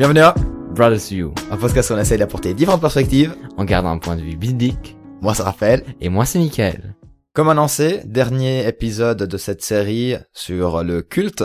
[0.00, 0.32] Bienvenue à
[0.74, 3.36] Brothers to You, un podcast où on essaye d'apporter différentes perspectives.
[3.58, 4.96] en gardant un point de vue biblique.
[5.20, 5.84] Moi, c'est Raphaël.
[6.00, 6.94] Et moi, c'est Michael.
[7.34, 11.44] Comme annoncé, dernier épisode de cette série sur le culte.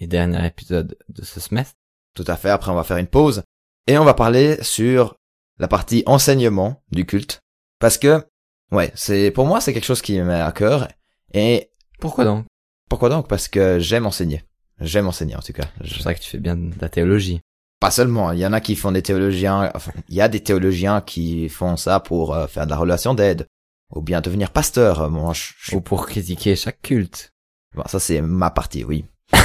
[0.00, 1.76] Et dernier épisode de ce semestre.
[2.16, 3.44] Tout à fait, après on va faire une pause.
[3.86, 5.14] Et on va parler sur
[5.60, 7.38] la partie enseignement du culte.
[7.78, 8.26] Parce que,
[8.72, 10.88] ouais, c'est, pour moi, c'est quelque chose qui me met à cœur.
[11.34, 12.46] Et Pourquoi donc?
[12.90, 13.28] pourquoi donc?
[13.28, 14.42] Parce que j'aime enseigner.
[14.80, 15.68] J'aime enseigner, en tout cas.
[15.82, 17.42] Je sais que tu fais bien de la théologie.
[17.82, 20.38] Pas seulement, il y en a qui font des théologiens, enfin, il y a des
[20.38, 23.48] théologiens qui font ça pour euh, faire de la relation d'aide.
[23.92, 25.10] Ou bien devenir pasteur.
[25.10, 27.32] Moi, je, je suis Ou pour critiquer chaque culte.
[27.74, 29.04] Bon, ça c'est ma partie, oui.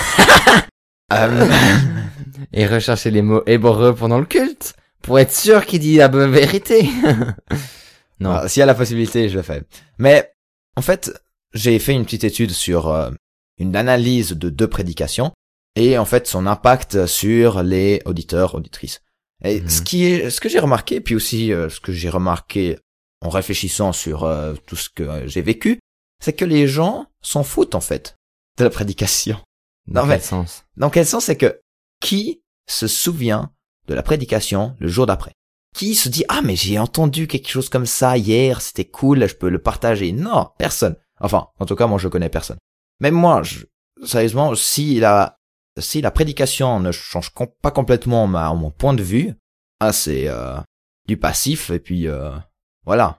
[1.13, 1.49] Euh,
[2.51, 4.75] Et rechercher les mots hébreux pendant le culte.
[5.01, 6.89] Pour être sûr qu'il dit la bonne vérité.
[8.19, 8.45] non.
[8.47, 9.63] S'il y a la possibilité, je le fais.
[9.97, 10.33] Mais
[10.75, 11.11] en fait,
[11.53, 13.09] j'ai fait une petite étude sur euh,
[13.57, 15.31] une analyse de deux prédications
[15.79, 19.01] et en fait son impact sur les auditeurs, auditrices.
[19.43, 19.69] Et Mhm.
[19.69, 22.79] ce qui est, ce que j'ai remarqué, puis aussi euh, ce que j'ai remarqué
[23.21, 25.79] en réfléchissant sur euh, tout ce que euh, j'ai vécu,
[26.23, 28.15] c'est que les gens s'en foutent en fait
[28.57, 29.39] de la prédication.
[29.87, 30.65] Dans quel mais- sens?
[30.75, 31.59] Dans quel sens c'est que
[32.01, 33.51] qui se souvient
[33.87, 35.33] de la prédication le jour d'après?
[35.75, 39.35] Qui se dit ah mais j'ai entendu quelque chose comme ça hier, c'était cool, je
[39.35, 40.95] peux le partager Non, personne.
[41.19, 42.57] Enfin, en tout cas moi je connais personne.
[42.99, 43.65] Même moi, je,
[44.03, 45.36] sérieusement, si la
[45.79, 49.33] si la prédication ne change com- pas complètement ma, mon point de vue,
[49.79, 50.57] ah c'est euh,
[51.07, 52.31] du passif et puis euh,
[52.85, 53.17] voilà,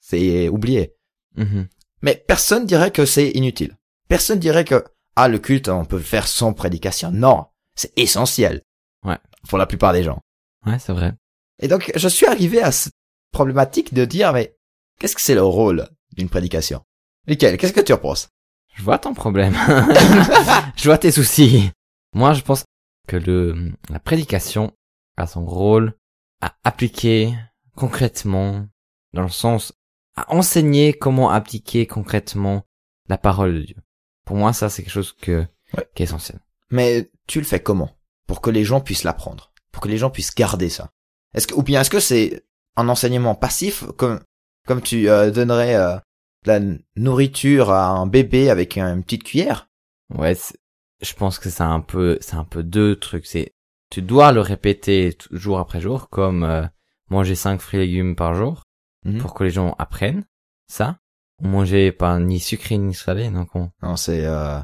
[0.00, 0.94] c'est oublié.
[1.36, 1.68] Mhm.
[2.02, 3.76] Mais personne dirait que c'est inutile.
[4.08, 4.84] Personne dirait que
[5.16, 7.10] ah le culte on peut le faire sans prédication.
[7.10, 8.62] Non, c'est essentiel.
[9.04, 9.18] Ouais.
[9.48, 10.20] Pour la plupart des gens.
[10.66, 11.14] Ouais, c'est vrai.
[11.60, 12.92] Et donc je suis arrivé à cette
[13.32, 14.56] problématique de dire mais
[14.98, 16.82] qu'est-ce que c'est le rôle d'une prédication?
[17.26, 18.28] Michael, qu'est-ce que tu en penses?
[18.76, 19.54] Je vois ton problème.
[20.76, 21.70] je vois tes soucis.
[22.14, 22.64] Moi, je pense
[23.08, 24.72] que le, la prédication
[25.16, 25.94] a son rôle
[26.42, 27.34] à appliquer
[27.74, 28.66] concrètement,
[29.12, 29.72] dans le sens,
[30.16, 32.64] à enseigner comment appliquer concrètement
[33.08, 33.76] la parole de Dieu.
[34.24, 35.46] Pour moi, ça, c'est quelque chose que,
[35.76, 35.86] Ouais.
[35.94, 36.38] qui est essentiel.
[36.70, 37.90] Mais tu le fais comment?
[38.26, 40.90] Pour que les gens puissent l'apprendre, pour que les gens puissent garder ça.
[41.34, 42.44] Est-ce que ou bien est-ce que c'est
[42.76, 44.20] un enseignement passif comme
[44.66, 45.96] comme tu euh, donnerais euh,
[46.46, 46.60] la
[46.96, 49.68] nourriture à un bébé avec une petite cuillère?
[50.14, 50.36] Ouais,
[51.00, 53.26] je pense que c'est un peu, c'est un peu deux trucs.
[53.26, 53.54] C'est,
[53.90, 56.64] tu dois le répéter jour après jour, comme euh,
[57.10, 58.62] manger cinq fruits et légumes par jour.
[59.06, 59.18] Mhm.
[59.18, 60.24] pour que les gens apprennent
[60.66, 60.98] ça.
[61.42, 64.58] On mangeait pas ni sucré ni salé, donc on, Non, c'est euh,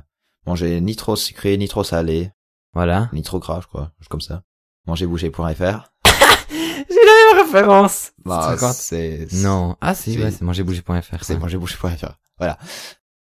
[0.47, 2.31] manger ni trop sucré, ni trop salé,
[2.73, 3.09] voilà.
[3.13, 4.43] ni trop gras, je crois, comme ça.
[4.87, 5.41] Manger bouger.fr.
[5.43, 5.92] J'ai
[7.35, 8.13] la référence.
[8.25, 8.75] Bah, 50.
[8.75, 9.77] c'est Non.
[9.81, 11.25] Ah si, ouais, c'est mangerbouger.fr.
[11.25, 11.39] c'est ouais.
[11.41, 12.17] manger bouger.fr.
[12.39, 12.59] Voilà.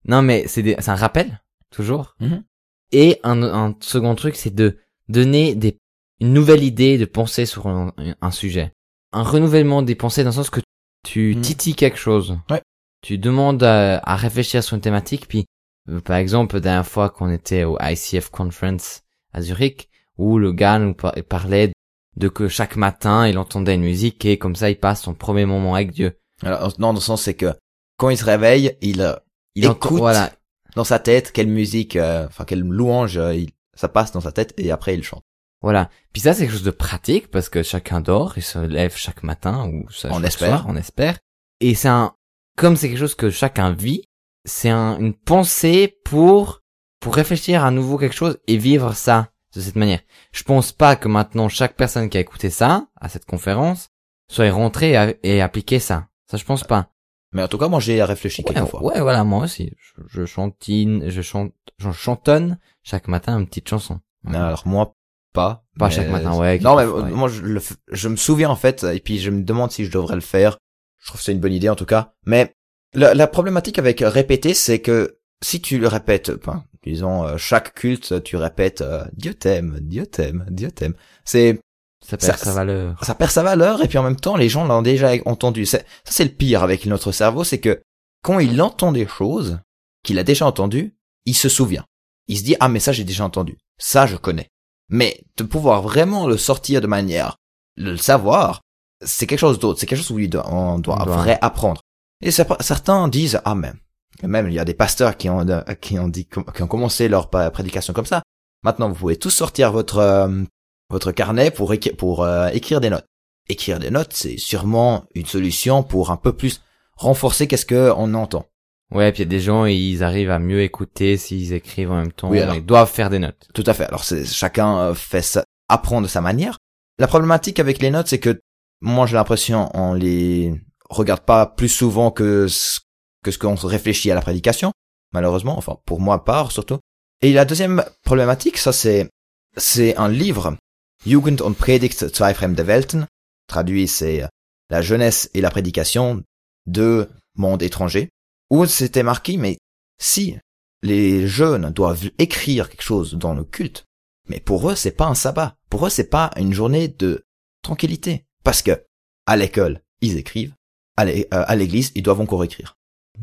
[0.05, 2.15] Non mais c'est des- c'est un rappel, toujours.
[2.19, 2.43] Mhm.
[2.91, 4.77] Et un, un second truc, c'est de
[5.09, 5.77] donner des,
[6.19, 8.71] une nouvelle idée de penser sur un, un sujet.
[9.11, 10.61] Un renouvellement des pensées dans le sens que
[11.05, 11.41] tu Mhm.
[11.41, 12.37] titilles quelque chose.
[12.49, 12.61] Ouais.
[13.01, 15.45] Tu demandes à, à réfléchir sur une thématique, puis
[15.89, 19.01] euh, par exemple, la dernière fois qu'on était au ICF Conference
[19.33, 21.73] à Zurich, où le gars nous par- parlait
[22.17, 25.45] de que chaque matin, il entendait une musique et comme ça, il passe son premier
[25.45, 26.17] moment avec Dieu.
[26.43, 27.53] Alors, non, dans le sens c'est que
[27.97, 29.13] quand il se réveille, il euh,
[29.55, 29.85] Il Écoute.
[29.85, 30.31] entend, voilà,
[30.75, 34.31] dans sa tête quelle musique, euh, enfin quelle louange, euh, il, ça passe dans sa
[34.31, 35.23] tête et après il chante.
[35.61, 35.89] Voilà.
[36.11, 39.23] Puis ça, c'est quelque chose de pratique parce que chacun dort et se lève chaque
[39.23, 40.49] matin ou ça, On espère.
[40.49, 41.17] soir, on espère.
[41.61, 42.13] Et c'est un,
[42.57, 44.03] comme c'est quelque chose que chacun vit,
[44.43, 46.59] c'est un, une pensée pour,
[46.99, 49.99] pour réfléchir à nouveau quelque chose et vivre ça de cette manière.
[50.31, 53.89] Je pense pas que maintenant chaque personne qui a écouté ça, à cette conférence,
[54.29, 56.07] soit rentrée et, appliqué ça.
[56.29, 56.89] Ça, je pense pas.
[57.33, 58.83] Mais en tout cas, moi j'ai réfléchi Ouais, quelques fois.
[58.83, 59.71] ouais, voilà, moi aussi.
[59.77, 63.99] Je, je chantine, je chante, je chantonne chaque matin une petite chanson.
[64.23, 64.95] Mais alors moi
[65.33, 65.65] pas.
[65.79, 67.11] Pas mais- chaque matin, ouais, Non mais quelquefois, ouais.
[67.11, 69.83] moi je, le f- je me souviens en fait et puis je me demande si
[69.85, 70.57] je devrais le faire.
[70.99, 72.13] Je trouve que c'est une bonne idée en tout cas.
[72.27, 72.53] Mais
[72.93, 77.73] la, la problématique avec répéter, c'est que si tu le répètes, ben, disons euh, chaque
[77.73, 80.93] culte, tu répètes euh, Dieu t'aime, Dieu t'aime, Dieu t'aime.
[81.25, 81.59] C'est
[82.05, 83.03] Ça perd Ça- sa valeur.
[83.03, 85.65] ça perd sa valeur et puis en même temps les gens l'ont déjà entendu.
[85.65, 87.81] C'est- Ça c'est le pire avec notre cerveau, c'est que
[88.23, 89.59] quand il entend des choses
[90.03, 90.95] qu'il a déjà entendues,
[91.25, 91.85] il se souvient.
[92.27, 94.49] Il se dit ah mais ça j'ai déjà entendu, ça je connais.
[94.89, 97.37] Mais de pouvoir vraiment le sortir de manière,
[97.77, 98.61] le savoir,
[99.05, 99.79] c'est quelque chose d'autre.
[99.79, 101.81] C'est quelque chose où il doit- on doit On doit- vrai apprendre.
[102.21, 103.77] Et certains disent ah même,
[104.21, 105.45] même il y a des pasteurs qui ont
[105.81, 108.21] qui ont dit qui ont commencé leur prédication comme ça.
[108.63, 110.43] Maintenant vous pouvez tous sortir votre euh,
[110.89, 113.05] votre carnet pour écri- pour euh, écrire des notes.
[113.49, 116.61] Écrire des notes, c'est sûrement une solution pour un peu plus
[116.95, 118.45] renforcer qu'est-ce que on entend.
[118.91, 121.97] Ouais, puis il y a des gens, ils arrivent à mieux écouter s'ils écrivent en
[121.97, 122.29] même temps.
[122.29, 122.55] Oui, alors.
[122.55, 123.49] Ils doivent faire des notes.
[123.53, 123.85] Tout à fait.
[123.85, 126.57] Alors c'est chacun euh, fait ça apprend de sa manière.
[126.99, 128.39] La problématique avec les notes, c'est que
[128.81, 130.53] moi j'ai l'impression on les
[130.89, 132.79] regarde pas plus souvent que ce,
[133.23, 134.71] que ce qu'on réfléchit à la prédication,
[135.13, 136.79] malheureusement, enfin pour moi part surtout.
[137.21, 139.09] Et la deuxième problématique, ça c'est
[139.57, 140.57] c'est un livre,
[141.05, 143.07] Jugend und Predigt zwei fremde Welten,
[143.47, 144.23] traduit c'est
[144.69, 146.23] la jeunesse et la prédication
[146.65, 148.09] de monde étranger,
[148.49, 149.57] où c'était marqué, mais
[149.99, 150.37] si
[150.81, 153.85] les jeunes doivent écrire quelque chose dans le culte,
[154.27, 157.23] mais pour eux c'est pas un sabbat, pour eux c'est pas une journée de
[157.61, 158.83] tranquillité, parce que
[159.25, 160.55] à l'école ils écrivent,
[160.97, 162.75] à l'église ils doivent encore écrire.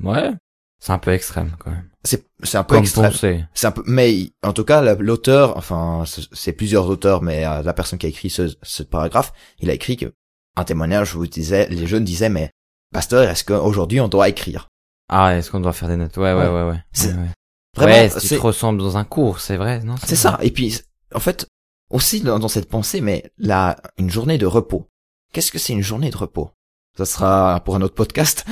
[0.02, 0.32] Ouais,
[0.78, 1.88] c'est un peu extrême quand même.
[2.04, 3.12] C'est c'est un peu extrême.
[3.54, 7.72] C'est un peu, mais en tout cas l'auteur, enfin c'est plusieurs auteurs, mais euh, la
[7.72, 10.12] personne qui a écrit ce, ce paragraphe, il a écrit que
[10.56, 12.50] un témoignage où disait, les jeunes disaient mais
[12.92, 14.68] pasteur, est-ce qu'aujourd'hui on doit écrire?
[15.08, 16.16] Ah, est-ce qu'on doit faire des notes?
[16.16, 16.82] Ouais, ouais, ouais, ouais.
[16.92, 17.30] C'est ouais,
[17.76, 19.96] Vraiment, ouais, tu te ressembles dans un cours, c'est vrai, non?
[20.04, 20.38] C'est ça.
[20.42, 20.80] Et puis,
[21.14, 21.46] en fait,
[21.90, 24.88] aussi dans, cette pensée, mais là, une journée de repos.
[25.32, 26.50] Qu'est-ce que c'est une journée de repos?
[26.96, 28.44] Ça sera pour un autre podcast.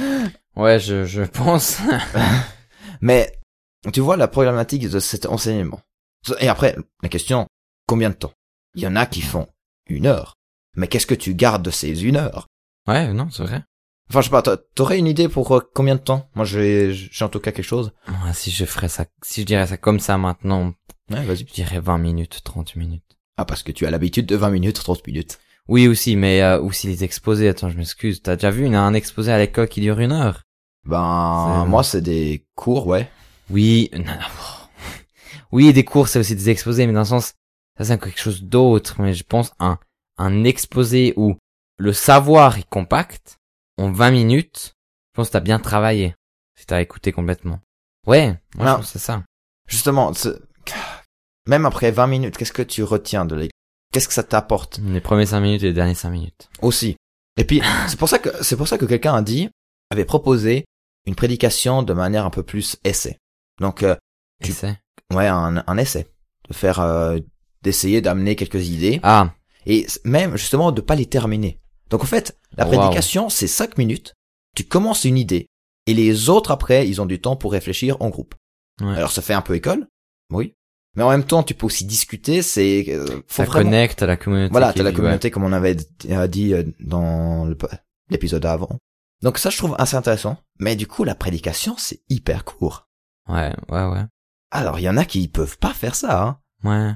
[0.56, 1.78] Ouais, je, je pense.
[3.00, 3.32] mais
[3.92, 5.80] tu vois la problématique de cet enseignement.
[6.40, 7.46] Et après, la question,
[7.86, 8.32] combien de temps?
[8.74, 9.46] Il y en a qui font
[9.86, 10.34] une heure.
[10.76, 12.46] Mais qu'est-ce que tu gardes de ces une heure?
[12.86, 13.62] Ouais, non, c'est vrai.
[14.10, 14.42] Enfin, je sais pas,
[14.74, 16.30] t'aurais une idée pour euh, combien de temps?
[16.34, 17.92] Moi, j'ai, j'ai en tout cas quelque chose.
[18.32, 20.72] si je ferais ça, si je dirais ça comme ça maintenant,
[21.10, 21.38] ouais, vas-y.
[21.46, 23.18] je dirais 20 minutes, 30 minutes.
[23.36, 25.38] Ah, parce que tu as l'habitude de 20 minutes, 30 minutes.
[25.68, 27.48] Oui, aussi, mais euh, aussi les exposés.
[27.48, 28.22] Attends, je m'excuse.
[28.22, 30.42] T'as déjà vu une, un exposé à l'école qui dure une heure?
[30.84, 33.10] Ben, moi, c'est des cours, ouais.
[33.50, 34.68] Oui, non, non.
[35.52, 37.34] oui, des cours, c'est aussi des exposés, mais dans le sens,
[37.76, 39.00] ça c'est quelque chose d'autre.
[39.00, 39.78] Mais je pense un
[40.18, 41.36] un exposé où
[41.78, 43.36] le savoir est compact
[43.78, 44.74] en 20 minutes,
[45.12, 46.14] je pense que t'as bien travaillé.
[46.56, 47.60] Si t'as écouté complètement.
[48.06, 48.36] Ouais,
[48.82, 49.22] c'est ça.
[49.68, 50.12] Justement,
[51.46, 53.50] même après 20 minutes, qu'est-ce que tu retiens de l'école?
[53.98, 56.48] Qu'est-ce que ça t'apporte Les premiers 5 minutes et les derniers 5 minutes.
[56.62, 56.94] Aussi.
[57.36, 59.48] Et puis, c'est pour ça que, c'est pour ça que quelqu'un a dit,
[59.90, 60.66] avait proposé
[61.04, 63.18] une prédication de manière un peu plus essai.
[63.60, 63.96] Donc, euh,
[64.40, 64.78] essai?
[65.12, 66.06] Ouais, un, un essai.
[66.48, 67.18] De faire, euh,
[67.62, 69.00] d'essayer d'amener quelques idées.
[69.02, 69.34] Ah.
[69.66, 71.58] Et même, justement, de pas les terminer.
[71.90, 74.14] Donc en fait, la prédication, c'est cinq minutes.
[74.54, 75.48] Tu commences une idée.
[75.86, 78.36] Et les autres, après, ils ont du temps pour réfléchir en groupe.
[78.80, 79.88] Alors ça fait un peu école,
[80.32, 80.54] oui.
[80.98, 82.86] Mais en même temps, tu peux aussi discuter, c'est...
[82.88, 84.50] Euh, ça connecte à la communauté.
[84.50, 85.76] Voilà, t'as la communauté, comme on avait
[86.10, 87.48] euh, dit euh, dans
[88.10, 88.80] l'épisode avant.
[89.22, 90.38] Donc ça, je trouve assez intéressant.
[90.58, 92.88] Mais du coup, la prédication, c'est hyper court.
[93.28, 94.06] Ouais, ouais, ouais.
[94.50, 96.40] Alors, il y en a qui peuvent pas faire ça, hein.
[96.64, 96.90] Ouais.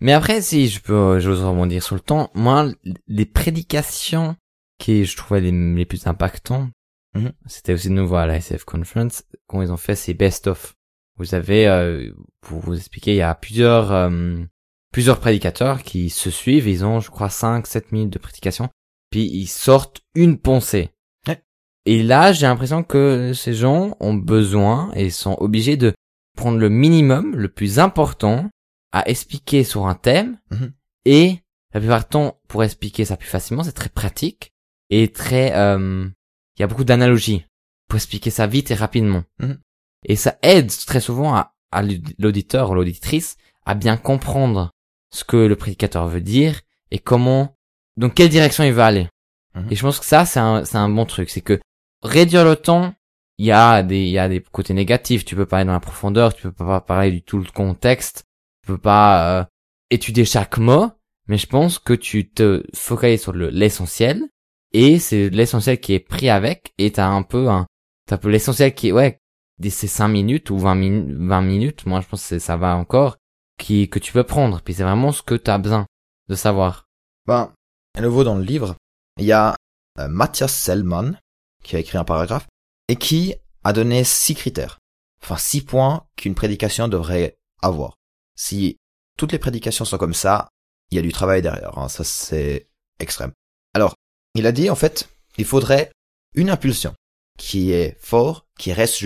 [0.00, 2.70] Mais après, si je peux, j'ose rebondir sur le temps, moi,
[3.06, 4.36] les prédications
[4.78, 6.68] qui je trouvais les, les plus impactants,
[7.14, 7.32] mhm.
[7.46, 10.75] c'était aussi de nouveau à la SF Conference, quand ils ont fait ces best-of.
[11.18, 12.10] Vous avez, euh,
[12.40, 14.36] pour vous expliquer, il y a plusieurs, euh,
[14.92, 18.68] plusieurs prédicateurs qui se suivent, ils ont, je crois, 5, 7 minutes de prédication,
[19.10, 20.90] puis ils sortent une pensée.
[21.88, 25.94] Et là, j'ai l'impression que ces gens ont besoin et sont obligés de
[26.36, 28.50] prendre le minimum, le plus important,
[28.96, 30.72] à expliquer sur un thème mhm.
[31.04, 31.38] et
[31.74, 34.52] la plupart du temps pour expliquer ça plus facilement c'est très pratique
[34.88, 36.08] et très euh,
[36.56, 37.44] il y a beaucoup d'analogies
[37.88, 39.58] pour expliquer ça vite et rapidement mhm.
[40.04, 41.82] Et ça aide très souvent à, à
[42.18, 44.70] l'auditeur ou l'auditrice à bien comprendre
[45.12, 46.60] ce que le prédicateur veut dire
[46.90, 47.56] et comment
[47.96, 49.08] dans quelle direction il veut aller.
[49.54, 49.68] Mhm.
[49.70, 51.30] et je pense que ça c'est un c'est un bon truc.
[51.30, 51.60] C'est que
[52.02, 52.94] réduire le temps
[53.38, 55.24] il y a des il y a des côtés négatifs.
[55.24, 58.24] Tu peux parler dans la profondeur tu peux pas parler du tout le contexte
[58.66, 59.44] tu peux pas euh,
[59.90, 60.90] étudier chaque mot,
[61.28, 64.24] mais je pense que tu te focalises sur l'essentiel
[64.72, 67.66] et c'est l'essentiel qui est pris avec et t'as un peu un
[68.06, 69.20] t'as un peu l'essentiel qui est ouais
[69.70, 73.16] ces 5 minutes ou 20 minutes 20 minutes moi je pense que ça va encore
[73.58, 75.86] qui que tu peux prendre puis c'est vraiment ce que tu as besoin
[76.28, 76.86] de savoir
[77.26, 77.52] ben
[77.96, 78.76] à nouveau dans le livre
[79.18, 79.56] il y a
[79.98, 81.12] euh, Matthias Selman
[81.62, 82.46] qui a écrit un paragraphe
[82.88, 83.34] et qui
[83.64, 84.78] a donné six critères
[85.22, 87.94] enfin six points qu'une prédication devrait avoir
[88.36, 88.78] si
[89.16, 90.50] toutes les prédications sont comme ça,
[90.90, 91.76] il y a du travail derrière.
[91.78, 91.88] Hein.
[91.88, 92.68] Ça, c'est
[93.00, 93.32] extrême.
[93.74, 93.94] Alors,
[94.34, 95.08] il a dit, en fait,
[95.38, 95.90] il faudrait
[96.34, 96.94] une impulsion
[97.38, 98.98] qui est fort, qui reste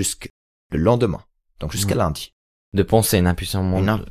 [0.70, 1.24] jusqu'au lendemain.
[1.60, 2.34] Donc jusqu'à lundi.
[2.72, 3.62] De penser, une impulsion.
[3.78, 4.04] Une,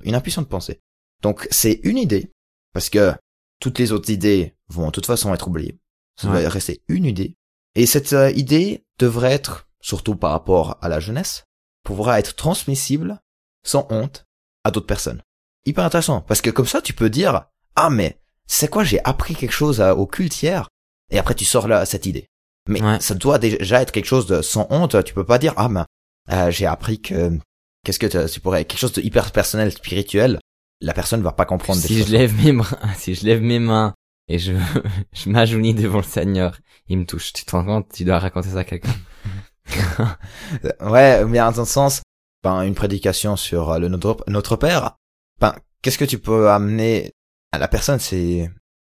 [0.43, 0.79] de penser.
[1.21, 2.31] Donc c'est une idée,
[2.73, 3.13] parce que
[3.59, 5.79] toutes les autres idées vont de toute façon être oubliées.
[6.19, 7.35] Ça va rester une idée.
[7.75, 11.45] Et cette euh, idée devrait être, surtout par rapport à la jeunesse,
[11.83, 13.21] pourra être transmissible
[13.63, 14.25] sans honte
[14.63, 15.21] à d'autres personnes.
[15.65, 19.35] Hyper intéressant, parce que comme ça, tu peux dire, ah mais, c'est quoi, j'ai appris
[19.35, 20.67] quelque chose au culte hier,
[21.11, 22.27] et après tu sors là cette idée.
[22.67, 25.69] Mais ça doit déjà être quelque chose de sans honte, tu peux pas dire, ah
[25.69, 25.83] mais,
[26.31, 27.37] euh, j'ai appris que,
[27.85, 30.39] qu'est-ce que tu pourrais, quelque chose de hyper personnel, spirituel,
[30.81, 32.65] la personne va pas comprendre des si je lève mes mains,
[32.97, 33.93] si je lève mes mains
[34.27, 34.53] et je,
[35.13, 36.57] je m'ajounis devant le Seigneur,
[36.87, 37.33] il me touche.
[37.33, 37.87] Tu te rends compte?
[37.93, 38.95] Tu dois raconter ça à quelqu'un.
[40.81, 42.01] Ouais, mais dans un sens,
[42.43, 44.95] ben, une prédication sur euh, le notre, notre Père,
[45.39, 47.11] ben, qu'est-ce que tu peux amener
[47.51, 48.49] à la personne, c'est,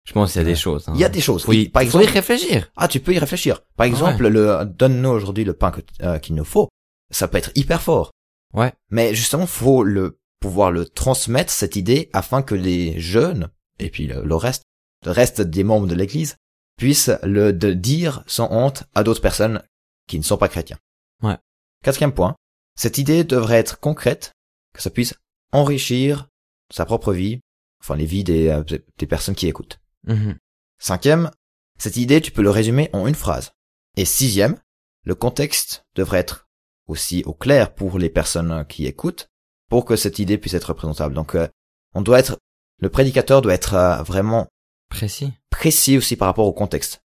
[0.06, 0.88] Je pense qu'il y a des choses.
[0.88, 0.92] hein.
[0.94, 1.44] il y a des choses.
[1.48, 2.70] Y, Par faut exemple, y réfléchir.
[2.76, 3.60] ah, tu peux y réfléchir.
[3.76, 6.68] Par exemple, le, donne-nous aujourd'hui le pain que, euh, qu'il nous faut.
[7.10, 8.12] Ça peut être hyper fort.
[8.52, 8.72] Ouais.
[8.90, 14.06] Mais justement, faut le, pouvoir le transmettre, cette idée, afin que les jeunes, et puis
[14.06, 14.64] le, le reste,
[15.04, 16.36] le reste des membres de l'église,
[16.76, 19.62] puissent le de dire sans honte à d'autres personnes
[20.08, 20.78] qui ne sont pas chrétiens.
[21.22, 21.38] Ouais.
[21.82, 22.34] Quatrième point.
[22.76, 24.32] Cette idée devrait être concrète,
[24.72, 25.14] que ça puisse
[25.52, 26.28] enrichir
[26.70, 27.40] sa propre vie,
[27.80, 28.64] enfin les vies des, euh,
[28.98, 29.78] des personnes qui écoutent.
[30.06, 30.36] Mhm.
[30.78, 31.30] Cinquième,
[31.78, 33.52] cette idée, tu peux le résumer en une phrase.
[33.96, 34.58] Et sixième,
[35.04, 36.48] le contexte devrait être
[36.86, 39.28] aussi au clair pour les personnes qui écoutent,
[39.70, 41.14] pour que cette idée puisse être représentable.
[41.14, 41.48] Donc, euh,
[41.94, 42.38] on doit être,
[42.80, 44.46] le prédicateur doit être euh, vraiment
[44.90, 45.32] Précis.
[45.50, 47.00] précis aussi par rapport au contexte.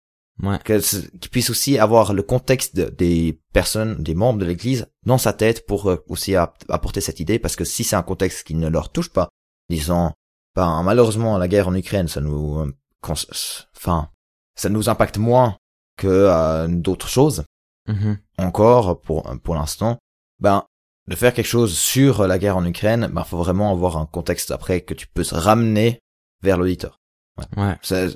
[0.43, 0.59] Ouais.
[0.63, 5.33] Qu'il puisse aussi avoir le contexte de- des personnes, des membres de l'église dans sa
[5.33, 8.53] tête pour euh, aussi app- apporter cette idée, parce que si c'est un contexte qui
[8.55, 9.29] ne leur touche pas,
[9.69, 10.11] disons,
[10.55, 14.09] ben, malheureusement, la guerre en Ukraine, ça nous, enfin,
[14.55, 15.57] ça nous impacte moins
[15.97, 17.43] que d'autres choses.
[17.87, 18.17] Mhm.
[18.37, 19.97] Encore, pour, pour l'instant,
[20.39, 20.65] ben,
[21.07, 24.51] de faire quelque chose sur la guerre en Ukraine, ben, faut vraiment avoir un contexte
[24.51, 25.99] après que tu peux se ramener
[26.43, 26.99] vers l'auditeur.
[27.55, 27.75] Ouais.
[27.81, 28.07] Ça,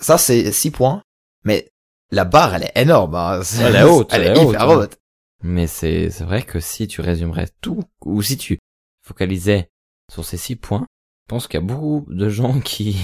[0.00, 1.02] ça, c'est six points,
[1.44, 1.70] mais
[2.10, 3.14] la barre, elle est énorme.
[3.14, 3.40] hein.
[3.60, 4.76] Elle est haute, Elle elle est haute, hyper hein.
[4.76, 4.96] haute.
[5.42, 8.58] Mais c'est, c'est vrai que si tu résumerais tout, ou si tu
[9.06, 9.70] focalisais
[10.10, 10.86] sur ces six points,
[11.26, 12.96] je pense qu'il y a beaucoup de gens qui,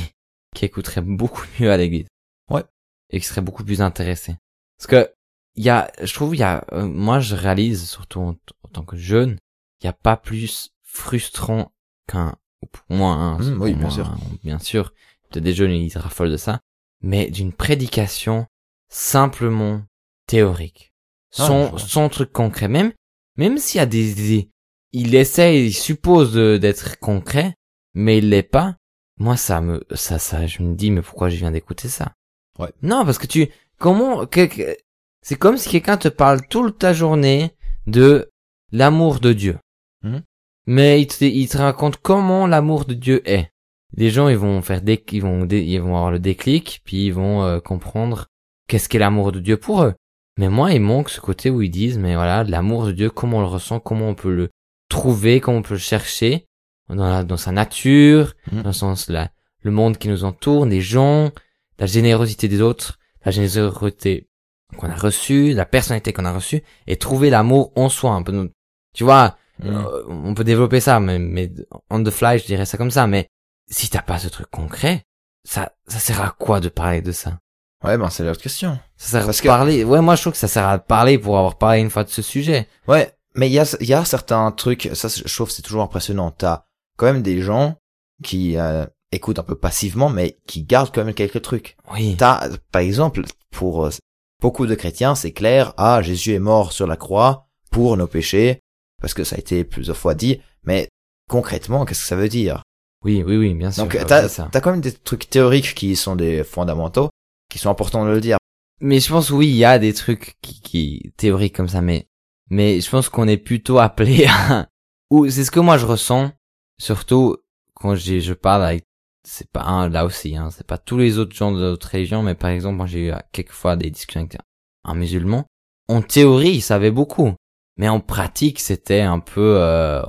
[0.55, 2.07] qui écouteraient beaucoup mieux à l'église.
[2.51, 2.65] Ouais.
[3.11, 4.37] Et qui seraient beaucoup plus intéressés.
[4.79, 5.13] Parce que,
[5.57, 8.31] il y a, je trouve, il y a, euh, moi je réalise, surtout en,
[8.63, 9.39] en tant que jeune,
[9.81, 11.73] il n'y a pas plus frustrant
[12.07, 14.07] qu'un, ou pour moi, hein, Mmh, oui, pour bien moi, sûr.
[14.09, 14.93] hein, bien sûr,
[15.31, 16.61] peut-être des jeunes ils raffolent de ça,
[17.03, 18.47] mais d'une prédication
[18.89, 19.83] simplement
[20.27, 20.93] théorique.
[21.39, 21.79] Ah, Sans, vois.
[21.79, 22.69] sans truc concret.
[22.69, 22.93] Même,
[23.37, 24.51] même s'il y a des, des-
[24.93, 27.55] il essaie, il suppose d'être concret,
[27.95, 28.77] mais il l'est pas.
[29.19, 32.13] Moi, ça me, ça, ça, je me dis, mais pourquoi je viens d'écouter ça?
[32.59, 32.73] Ouais.
[32.83, 33.49] Non, parce que tu,
[33.79, 34.77] comment, que-
[35.27, 37.51] c'est comme si quelqu'un te parle toute ta journée
[37.89, 38.31] de
[38.71, 39.59] l'amour de Dieu.
[40.05, 40.23] Mhm.
[40.69, 43.51] Mais il te, il te raconte comment l'amour de Dieu est.
[43.97, 47.13] Les gens, ils vont faire des, ils vont, ils vont avoir le déclic, puis ils
[47.13, 48.27] vont euh, comprendre
[48.69, 49.95] qu'est-ce qu'est l'amour de Dieu pour eux.
[50.39, 53.39] Mais moi, il manque ce côté où ils disent, mais voilà, l'amour de Dieu, comment
[53.39, 54.51] on le ressent, comment on peut le
[54.89, 56.47] trouver, comment on peut le chercher
[56.89, 58.63] dans, la- dans sa nature, Mhm.
[58.63, 59.31] dans le sens la,
[59.63, 61.33] le monde qui nous entoure, les gens,
[61.81, 64.29] la générosité des autres, la générosité
[64.77, 68.13] qu'on a reçue, la personnalité qu'on a reçue, et trouver l'amour en soi.
[68.13, 68.51] Un peu,
[68.95, 69.69] tu vois, Mmh.
[69.71, 71.51] euh, on peut développer ça, mais, mais
[71.89, 73.07] on the fly, je dirais ça comme ça.
[73.07, 73.27] Mais
[73.71, 75.03] si t'as pas ce truc concret,
[75.49, 77.39] ça, ça sert à quoi de parler de ça?
[77.83, 78.79] Ouais, ben, c'est l'autre question.
[78.99, 79.83] Ça sert Parce à que- parler.
[79.83, 82.11] Ouais, moi je trouve que ça sert à parler pour avoir parlé une fois de
[82.11, 82.69] ce sujet.
[82.87, 85.63] Ouais, mais il y a, il y a certains trucs, ça, je trouve, que c'est
[85.63, 86.33] toujours impressionnant.
[86.33, 86.65] T'as
[86.99, 87.77] quand même des gens
[88.23, 91.79] qui euh, écoutent un peu passivement, mais qui gardent quand même quelques trucs.
[91.95, 92.15] Oui.
[92.19, 93.91] T'as, par exemple, pour euh,
[94.41, 98.61] beaucoup de chrétiens, c'est clair, ah, Jésus est mort sur la croix pour nos péchés,
[99.01, 100.89] parce que ça a été plusieurs fois dit, mais
[101.29, 102.63] concrètement, qu'est-ce que ça veut dire?
[103.05, 103.85] Oui, oui, oui, bien sûr.
[103.85, 107.11] Donc, t'as, quand même des trucs théoriques qui sont des fondamentaux,
[107.51, 108.39] qui sont importants de le dire.
[108.81, 112.09] Mais je pense oui, il y a des trucs qui, qui théoriques comme ça, mais
[112.51, 114.69] mais je pense qu'on est plutôt appelé à
[115.11, 116.33] ou c'est ce que moi je ressens,
[116.79, 117.37] surtout
[117.75, 118.85] quand j'ai je parle avec
[119.29, 122.23] c'est pas un là aussi, hein, c'est pas tous les autres gens de d'autres religions,
[122.23, 124.39] mais par exemple moi j'ai eu euh, quelquefois des discussions avec
[124.85, 125.45] un musulman.
[125.89, 127.35] En théorie, il savait beaucoup,
[127.77, 130.03] mais en pratique, c'était un peu euh,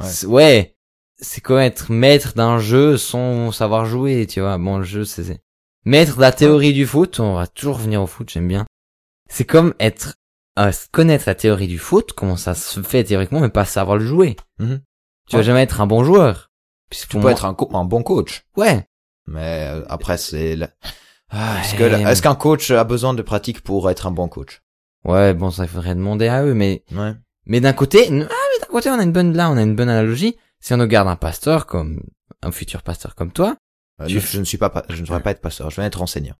[0.00, 0.74] Ouais.
[1.18, 4.56] c'est- comme être maître d'un jeu sans savoir jouer, tu vois.
[4.58, 5.40] Bon, le jeu c'est
[5.84, 8.66] maître de la théorie du foot, on va toujours revenir au foot, j'aime bien.
[9.28, 10.14] C'est comme être
[10.58, 14.04] euh, connaître la théorie du foot, comment ça se fait théoriquement, mais pas savoir le
[14.04, 14.36] jouer.
[14.58, 14.80] Mhm.
[15.28, 16.49] Tu vas jamais être un bon joueur.
[16.90, 17.54] Puisque Tu peux être un,
[17.84, 18.86] bon coach, ouais,
[19.26, 20.68] mais euh, après c'est le-
[21.30, 24.60] Ah, est-ce qu'un coach a besoin de pratique pour être un bon coach?
[25.04, 27.14] Ouais, bon ça il faudrait demander à eux, mais Ouais.
[27.46, 28.18] mais d'un côté, ah mais
[28.60, 30.36] d'un côté on a une bonne là, on a une bonne analogie.
[30.60, 32.02] Si on nous garde un pasteur comme
[32.42, 33.56] un futur pasteur comme toi,
[34.02, 35.86] Euh, Tu- je, ne suis pas, pa- je ne devrais pas être pasteur, je vais
[35.86, 36.34] être enseignant.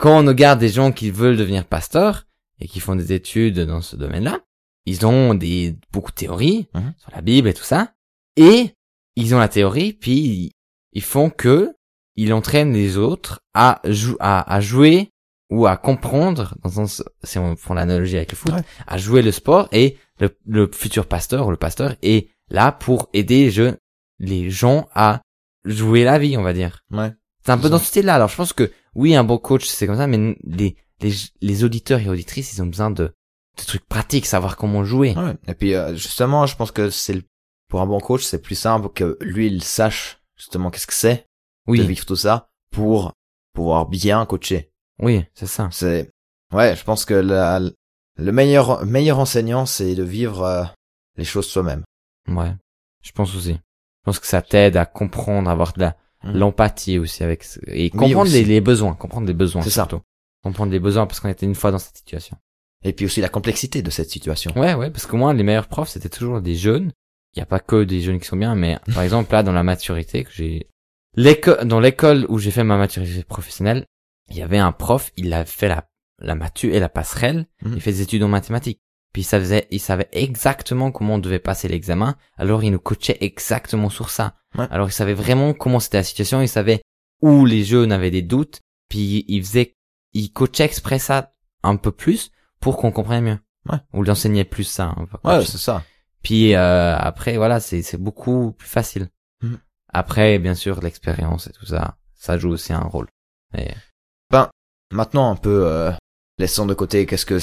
[0.00, 2.26] quand on nous garde des gens qui veulent devenir pasteurs
[2.60, 4.40] et qui font des études dans ce domaine-là,
[4.84, 6.94] ils ont des beaucoup de théories Mhm.
[6.98, 7.92] sur la Bible et tout ça,
[8.36, 8.74] et
[9.20, 10.52] ils ont la théorie, puis
[10.92, 11.74] ils font que
[12.16, 15.10] ils entraînent les autres à, jou- à, à jouer
[15.50, 18.62] ou à comprendre, dans le sens, si on prend l'analogie avec le foot, Ouais.
[18.86, 23.08] à jouer le sport et le, le futur pasteur ou le pasteur est là pour
[23.12, 23.76] aider les jeunes,
[24.18, 25.22] les gens à
[25.64, 26.84] jouer la vie, on va dire.
[26.90, 27.12] Ouais.
[27.44, 28.16] C'est un peu dans ce style-là.
[28.16, 31.64] Alors je pense que oui, un bon coach c'est comme ça, mais les les les
[31.64, 33.04] auditeurs et auditrices, ils ont besoin de
[33.58, 35.14] de trucs pratiques, savoir comment jouer.
[35.16, 35.34] Ouais.
[35.46, 37.22] Et puis euh, justement, je pense que c'est le-
[37.68, 41.16] pour un bon coach, c'est plus simple que lui il sache justement qu'est-ce que c'est
[41.16, 43.12] de Oui, vivre tout ça pour
[43.52, 44.70] pouvoir bien coacher.
[45.02, 45.68] oui, c'est ça.
[45.72, 46.10] C'est
[46.52, 50.64] ouais, je pense que la, le meilleur meilleur enseignant c'est de vivre euh,
[51.16, 51.84] les choses soi-même.
[52.28, 52.54] Ouais,
[53.02, 53.52] je pense aussi.
[53.54, 56.32] Je pense que ça t'aide à comprendre, à avoir de la Mm.
[56.36, 59.86] l'empathie aussi avec et comprendre les, les besoins, comprendre les besoins C'est ça.
[60.42, 62.36] Comprendre les besoins parce qu'on était une fois dans cette situation.
[62.84, 64.50] Et puis aussi la complexité de cette situation.
[64.58, 66.90] Ouais, ouais, parce que moi, les meilleurs profs, c'était toujours des jeunes.
[67.34, 69.52] Il n'y a pas que des jeunes qui sont bien, mais par exemple, là, dans
[69.52, 70.68] la maturité que j'ai,
[71.14, 73.84] l'école, dans l'école où j'ai fait ma maturité professionnelle,
[74.30, 77.74] il y avait un prof, il a fait la, la matu et la passerelle, Mhm.
[77.76, 78.80] il fait des études en mathématiques.
[79.12, 83.16] Puis il savait, il savait exactement comment on devait passer l'examen, alors il nous coachait
[83.20, 84.36] exactement sur ça.
[84.56, 84.66] Ouais.
[84.70, 86.82] Alors il savait vraiment comment c'était la situation, il savait
[87.22, 89.76] où les jeunes avaient des doutes, puis il faisait,
[90.12, 91.32] il coachait exprès ça
[91.62, 92.30] un peu plus
[92.60, 93.38] pour qu'on comprenne mieux.
[93.70, 93.78] Ouais.
[93.94, 94.94] Ou il enseignait plus ça.
[94.96, 95.82] hein, Ouais, c'est ça.
[96.22, 99.08] Puis euh, après, voilà, c'est beaucoup plus facile.
[99.42, 99.58] Mhm.
[99.92, 103.08] Après, bien sûr, l'expérience et tout ça, ça joue aussi un rôle.
[103.56, 103.70] Et,
[104.90, 105.92] Maintenant un peu euh,
[106.38, 107.38] laissons de côté qu'est-ce que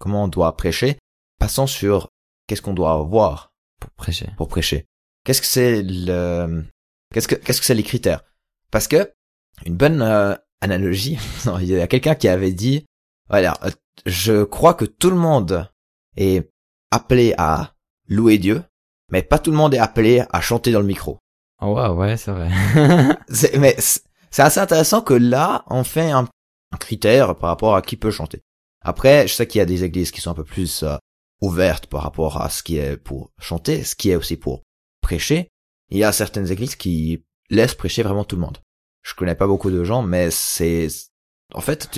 [0.00, 0.98] comment on doit prêcher,
[1.38, 2.10] passons sur
[2.46, 4.30] qu'est-ce qu'on doit avoir pour prêcher.
[4.36, 4.86] pour prêcher.
[5.24, 6.64] Qu'est-ce que c'est le
[7.12, 8.22] qu'est-ce que qu'est-ce que c'est les critères?
[8.70, 9.12] Parce que
[9.66, 11.18] une bonne euh, analogie,
[11.60, 12.86] il y a quelqu'un qui avait dit
[13.28, 13.70] voilà, euh,
[14.06, 15.68] je crois que tout le monde
[16.16, 16.48] est
[16.92, 17.73] appelé à
[18.08, 18.62] louer Dieu,
[19.10, 21.18] mais pas tout le monde est appelé à chanter dans le micro.
[21.60, 22.50] Oh ouais, ouais, c'est vrai.
[23.28, 26.28] C'est- mais c'est assez intéressant que là, on fait un,
[26.72, 28.40] un critère par rapport à qui peut chanter.
[28.82, 30.96] Après, je sais qu'il y a des églises qui sont un peu plus euh,
[31.40, 34.62] ouvertes par rapport à ce qui est pour chanter, ce qui est aussi pour
[35.00, 35.48] prêcher.
[35.90, 38.58] Il y a certaines églises qui laissent prêcher vraiment tout le monde.
[39.02, 40.88] Je connais pas beaucoup de gens, mais c'est,
[41.54, 41.88] en fait,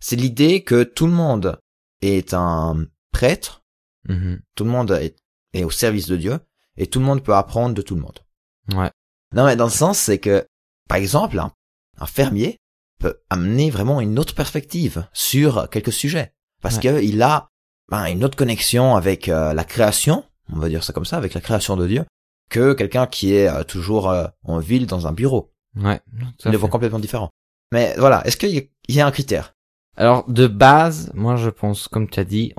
[0.00, 1.58] c'est l'idée que tout le monde
[2.00, 3.62] est un prêtre,
[4.08, 4.40] Mhm.
[4.56, 5.16] tout le monde est,
[5.52, 6.38] est au service de Dieu,
[6.76, 8.18] et tout le monde peut apprendre de tout le monde.
[8.74, 8.90] Ouais.
[9.34, 10.46] Non, mais dans le sens, c'est que,
[10.88, 11.52] par exemple, un,
[11.98, 12.58] un fermier
[13.00, 16.32] peut amener vraiment une autre perspective sur quelques sujets.
[16.62, 16.82] Parce Ouais.
[16.82, 17.48] que il a
[17.90, 21.34] ben, une autre connexion avec euh, la création, on va dire ça comme ça, avec
[21.34, 22.04] la création de Dieu,
[22.50, 25.52] que quelqu'un qui est euh, toujours euh, en ville dans un bureau.
[25.76, 26.00] Ouais.
[26.44, 27.30] Ils le voient complètement différent.
[27.72, 29.54] Mais voilà, est-ce qu'il y, a- il y a un critère?
[29.96, 32.52] Alors, de base, moi, je pense, comme tu as dit,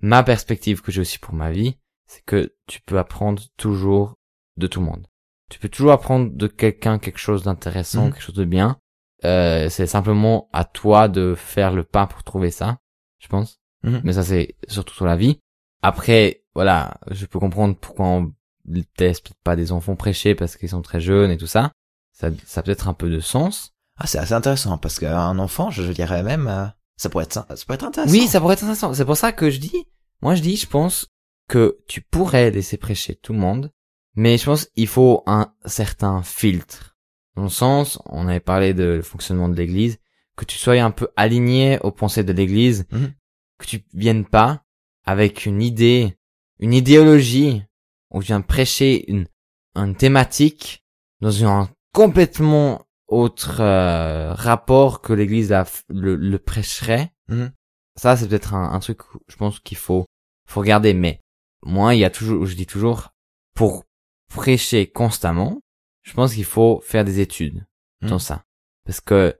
[0.00, 4.16] ma perspective que j'ai aussi pour ma vie, c'est que tu peux apprendre toujours
[4.56, 5.06] de tout le monde.
[5.50, 8.12] Tu peux toujours apprendre de quelqu'un quelque chose d'intéressant, Mhm.
[8.12, 8.78] quelque chose de bien.
[9.24, 12.78] Euh, c'est simplement à toi de faire le pas pour trouver ça,
[13.18, 13.58] je pense.
[13.82, 14.00] Mhm.
[14.04, 15.40] Mais ça, c'est surtout sur la vie.
[15.82, 18.32] Après, voilà, je peux comprendre pourquoi on
[18.68, 21.70] peut-être pas des enfants prêcher parce qu'ils sont très jeunes et tout ça.
[22.12, 23.72] Ça, ça a peut-être un peu de sens.
[23.98, 26.66] Ah, c'est assez intéressant, parce qu'un enfant, je, je dirais même, euh,
[26.96, 28.12] ça pourrait être ça, ça pourrait être intéressant.
[28.12, 28.92] Oui, ça pourrait être intéressant.
[28.94, 29.86] C'est pour ça que je dis,
[30.20, 31.06] moi je dis, je pense
[31.48, 33.72] que tu pourrais laisser prêcher tout le monde,
[34.14, 36.96] mais je pense qu'il faut un certain filtre.
[37.36, 39.98] Dans le sens, on avait parlé de le fonctionnement de l'église,
[40.36, 43.12] que tu sois un peu aligné aux pensées de l'église, Mhm.
[43.58, 44.64] que tu viennes pas
[45.04, 46.16] avec une idée,
[46.58, 47.62] une idéologie,
[48.10, 49.26] où tu viens prêcher une,
[49.74, 50.82] une thématique
[51.20, 55.54] dans un complètement autre euh, rapport que l'église
[55.88, 57.12] le prêcherait.
[57.28, 57.52] Mhm.
[57.96, 60.04] Ça, c'est peut-être un, un truc, je pense qu'il faut,
[60.46, 60.92] faut regarder.
[60.92, 61.20] Mais
[61.66, 63.12] moi, il y a toujours, je dis toujours,
[63.54, 63.84] pour
[64.32, 65.60] prêcher constamment,
[66.02, 67.66] je pense qu'il faut faire des études
[68.02, 68.10] Mhm.
[68.10, 68.44] dans ça,
[68.84, 69.36] parce que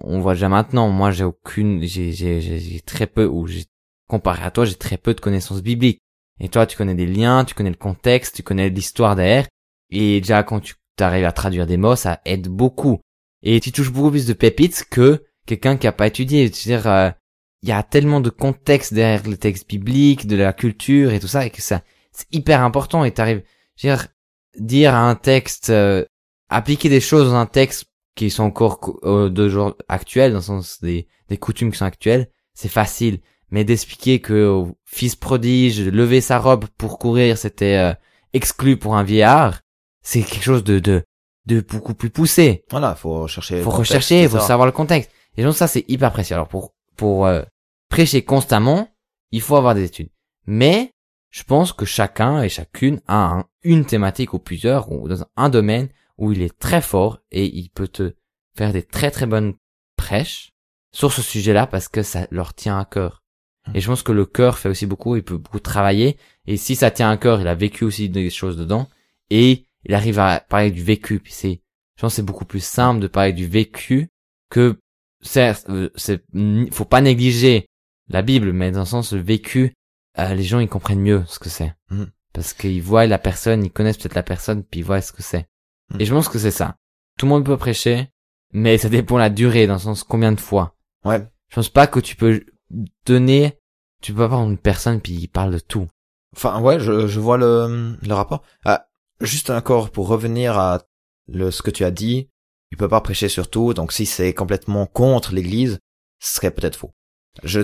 [0.00, 0.88] on voit déjà maintenant.
[0.90, 3.64] Moi, j'ai aucune, j'ai, j'ai, j'ai j'ai très peu, ou j'ai
[4.08, 6.00] comparé à toi, j'ai très peu de connaissances bibliques.
[6.40, 9.46] Et toi, tu connais des liens, tu connais le contexte, tu connais l'histoire derrière.
[9.90, 13.00] Et déjà, quand tu arrives à traduire des mots, ça aide beaucoup.
[13.42, 16.50] Et tu touches beaucoup plus de pépites que quelqu'un qui a pas étudié.
[16.52, 17.10] C'est-à-dire, euh,
[17.64, 21.28] il y a tellement de contexte derrière le texte biblique, de la culture et tout
[21.28, 21.80] ça, et que ça,
[22.12, 23.04] c'est hyper important.
[23.04, 23.42] Et t'arrives,
[23.76, 24.06] je veux dire,
[24.58, 26.04] dire à un texte, euh,
[26.50, 30.38] appliquer des choses dans un texte qui sont encore co- euh, de jour actuels, dans
[30.40, 33.20] le sens des, des coutumes qui sont actuelles, c'est facile.
[33.50, 37.94] Mais d'expliquer que fils prodige, lever sa robe pour courir, c'était euh,
[38.34, 39.60] exclu pour un vieillard,
[40.02, 41.02] c'est quelque chose de, de,
[41.46, 42.62] de beaucoup plus poussé.
[42.70, 43.62] Voilà, faut chercher.
[43.62, 45.10] Faut rechercher, faut savoir le contexte.
[45.38, 46.34] Et donc ça, c'est hyper précieux.
[46.36, 47.42] Alors pour, pour euh,
[47.94, 48.88] prêcher constamment,
[49.30, 50.10] il faut avoir des études.
[50.48, 50.90] Mais
[51.30, 55.48] je pense que chacun et chacune a un- une thématique ou plusieurs, ou dans un
[55.48, 58.16] domaine où il est très fort et il peut te
[58.56, 59.54] faire des très très bonnes
[59.94, 60.50] prêches
[60.92, 63.22] sur ce sujet-là parce que ça leur tient à cœur.
[63.74, 66.18] Et je pense que le cœur fait aussi beaucoup, il peut beaucoup travailler.
[66.48, 68.88] Et si ça tient à cœur, il a vécu aussi des choses dedans.
[69.30, 71.20] Et il arrive à parler du vécu.
[71.20, 71.60] Puis c'est
[71.96, 74.08] Je pense que c'est beaucoup plus simple de parler du vécu
[74.50, 74.80] que,
[75.22, 76.24] certes, euh, c'est,
[76.72, 77.68] faut pas négliger
[78.08, 79.74] la Bible, mais dans le sens vécu,
[80.18, 81.74] euh, les gens ils comprennent mieux ce que c'est.
[81.90, 82.10] Mhm.
[82.32, 85.22] Parce qu'ils voient la personne, ils connaissent peut-être la personne, puis ils voient ce que
[85.22, 85.46] c'est.
[85.92, 86.00] Mhm.
[86.00, 86.76] Et je pense que c'est ça.
[87.18, 88.10] Tout le monde peut prêcher,
[88.52, 90.76] mais ça dépend de la durée, dans le sens combien de fois.
[91.04, 91.26] Ouais.
[91.48, 92.44] Je pense pas que tu peux
[93.06, 93.58] donner,
[94.02, 95.88] tu peux prendre une personne puis il parle de tout.
[96.36, 98.42] Enfin, ouais, je, je vois le, le rapport.
[98.64, 98.88] Ah,
[99.20, 100.82] juste encore pour revenir à
[101.28, 102.28] le, ce que tu as dit,
[102.70, 105.78] il peut pas prêcher sur tout, donc si c'est complètement contre l'église,
[106.18, 106.92] ce serait peut-être faux.
[107.44, 107.60] Je,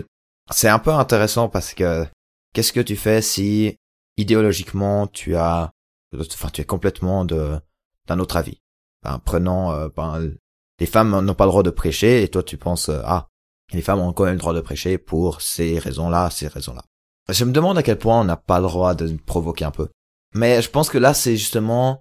[0.53, 2.07] c'est un peu intéressant parce que
[2.53, 3.77] qu'est-ce que tu fais si
[4.17, 5.71] idéologiquement tu as,
[6.15, 7.59] enfin, tu es complètement de,
[8.07, 8.59] d'un autre avis?
[9.03, 10.31] Ben, prenons, euh, ben,
[10.79, 13.29] les femmes n'ont pas le droit de prêcher et toi tu penses, euh, ah,
[13.73, 16.85] les femmes ont quand même le droit de prêcher pour ces raisons-là, ces raisons-là.
[17.29, 19.89] Je me demande à quel point on n'a pas le droit de provoquer un peu.
[20.35, 22.01] Mais je pense que là, c'est justement,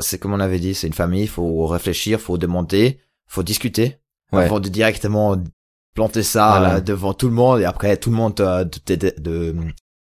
[0.00, 3.96] c'est comme on avait dit, c'est une famille, faut réfléchir, faut demander, faut discuter,
[4.32, 4.44] Ouais.
[4.44, 5.36] avant de directement
[5.94, 6.74] planter ça Voilà.
[6.76, 9.54] euh, devant tout le monde et après tout le monde te, te, te- de-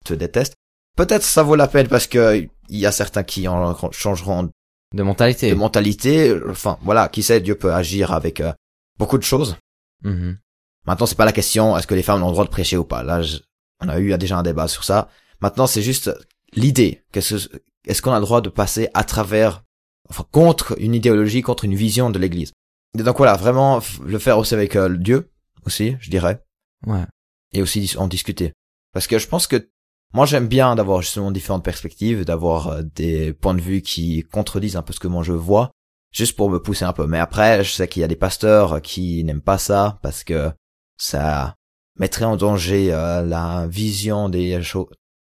[0.05, 0.53] te déteste.
[0.97, 4.49] Peut-être ça vaut la peine parce que il y a certains qui en changeront
[4.93, 5.49] De mentalité.
[5.49, 6.35] de mentalité.
[6.49, 8.51] Enfin, voilà, qui sait, Dieu peut agir avec euh,
[8.97, 9.55] beaucoup de choses.
[10.03, 10.37] Mhm.
[10.85, 12.83] Maintenant, c'est pas la question est-ce que les femmes ont le droit de prêcher ou
[12.83, 13.03] pas?
[13.03, 13.37] Là, je-
[13.81, 15.09] on a eu déjà un débat sur ça.
[15.41, 16.11] Maintenant, c'est juste
[16.53, 17.01] l'idée.
[17.11, 17.47] Qu'est-ce
[17.87, 19.63] Est-ce qu'on a le droit de passer à travers,
[20.09, 22.51] enfin, contre une idéologie, contre une vision de l'Église?
[22.97, 25.29] Et Donc voilà, vraiment le faire aussi avec euh, Dieu
[25.69, 26.43] aussi, je dirais,
[26.85, 27.05] Ouais.
[27.53, 28.53] et aussi en discuter.
[28.93, 29.69] Parce que je pense que
[30.13, 34.75] moi, j'aime bien d'avoir justement différentes perspectives, d'avoir euh, des points de vue qui contredisent
[34.75, 35.69] un peu ce que moi je vois,
[36.11, 37.05] juste pour me pousser un peu.
[37.05, 40.51] Mais après, je sais qu'il y a des pasteurs qui n'aiment pas ça parce que
[40.97, 41.55] ça
[41.99, 44.89] mettrait en danger euh, la vision des, cho-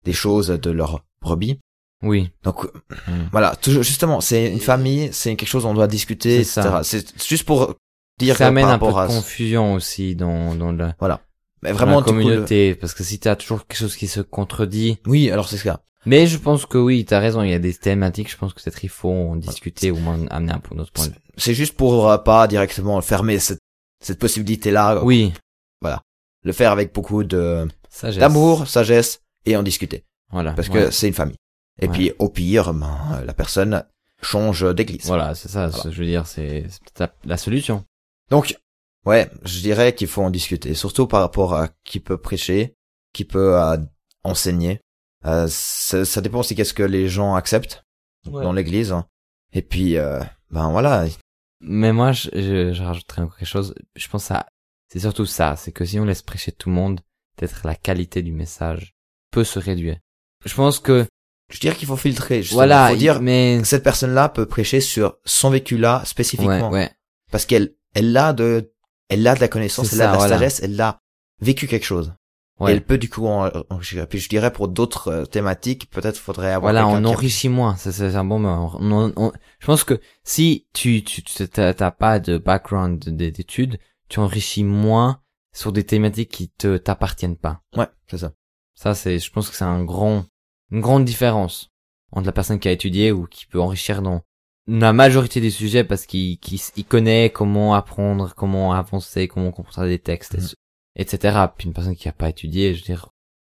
[0.05, 1.59] des choses de leur brebis.
[2.01, 2.31] Oui.
[2.43, 2.65] Donc
[3.07, 3.27] Mm.
[3.31, 6.61] voilà, toujours, justement, c'est une famille, c'est quelque chose on doit discuter, etc.
[6.83, 7.75] C'est juste pour
[8.19, 10.95] dire ça amène par un peu de confusion aussi dans, dans la,
[11.61, 12.75] mais dans vraiment la du coup, le- communauté.
[12.75, 14.99] Parce que si t'as toujours quelque chose qui se contredit.
[15.05, 15.81] Oui, alors c'est ça.
[16.05, 18.61] Mais je pense que oui, t'as raison, il y a des thématiques, je pense que
[18.61, 21.19] peut-être il faut en discuter ou moins amener un peu notre point de vue.
[21.37, 23.59] C'est juste pour euh, pas directement fermer cette
[24.01, 25.01] cette possibilité-là.
[25.03, 25.31] Oui.
[26.45, 28.19] Le faire avec beaucoup de Sagesse.
[28.19, 30.03] d'amour, sagesse et en discuter.
[30.29, 30.51] Voilà.
[30.51, 30.73] Parce ouais.
[30.87, 31.37] que c'est une famille.
[31.81, 31.93] Et Ouais.
[31.93, 33.85] puis au pire, ben, la personne
[34.21, 35.05] change d'église.
[35.05, 35.67] Voilà, c'est ça.
[35.69, 35.89] Voilà.
[35.89, 36.65] Je veux dire, c'est
[36.99, 37.85] la, la solution.
[38.29, 38.57] Donc,
[39.05, 42.75] ouais, je dirais qu'il faut en discuter, surtout par rapport à qui peut prêcher,
[43.13, 43.77] qui peut euh,
[44.23, 44.81] enseigner.
[45.25, 47.83] Euh, ça, ça dépend aussi qu'est-ce que les gens acceptent
[48.27, 48.43] Ouais.
[48.43, 48.93] dans l'église.
[48.93, 49.05] hein.
[49.51, 51.05] Et puis, euh, ben voilà,
[51.59, 53.75] Mais moi, je, je, je rajouterais encore quelque chose.
[53.97, 54.47] Je pense à,
[54.91, 57.01] c'est surtout ça, c'est que si on laisse prêcher tout le monde,
[57.35, 58.95] peut-être la qualité du message
[59.31, 59.97] peut se réduire.
[60.45, 61.05] Je pense que,
[61.51, 62.41] je dirais qu'il faut filtrer.
[62.43, 62.59] justement.
[62.59, 66.91] voilà, faut dire mais, cette personne-là peut prêcher sur son vécu-là ouais, spécifiquement, ouais,
[67.29, 68.73] parce qu'elle, elle a de,
[69.09, 70.35] elle a de la connaissance, elle a de la voilà.
[70.35, 70.99] sagesse, elle a
[71.41, 72.13] vécu quelque chose.
[72.59, 72.71] Et ouais.
[72.73, 74.07] elle peut du coup en, enrichir.
[74.07, 77.75] Puis je dirais pour d'autres euh, thématiques, peut-être faudrait avoir Voilà, on qui enrichit moins.
[77.77, 78.71] C'est c'est un bon mot.
[78.79, 84.63] On- on- je pense que si tu tu t'as pas de background d'études, tu enrichis
[84.63, 85.19] moins
[85.51, 87.61] sur des thématiques qui te t'appartiennent pas.
[87.75, 88.33] Ouais, c'est ça.
[88.75, 90.25] Ça, c'est, je pense que c'est un grand,
[90.71, 91.69] une grande différence
[92.11, 94.21] entre la personne qui a étudié ou qui peut enrichir dans
[94.67, 96.37] la majorité des sujets parce qu'il,
[96.75, 100.47] il connaît comment apprendre, comment avancer, comment comprendre des textes, Mhm.
[100.95, 101.37] etc.
[101.57, 103.09] Puis une personne qui a pas étudié, je veux dire,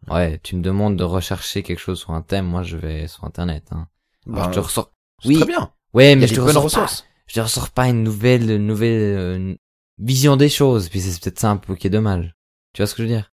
[0.10, 3.24] ouais, tu me demandes de rechercher quelque chose sur un thème, moi je vais sur
[3.26, 3.88] internet, hein.
[4.28, 4.92] Alors, Ben, je te ressors,
[5.26, 5.36] oui.
[5.36, 5.72] très bien.
[5.94, 6.88] ouais, mais je te ressors pas,
[7.28, 9.56] je te ressors pas une nouvelle, une nouvelle, euh,
[10.00, 10.90] vision des choses.
[10.90, 12.34] Puis c'est peut-être ça un peu qui est dommage.
[12.74, 13.32] Tu vois ce que je veux dire?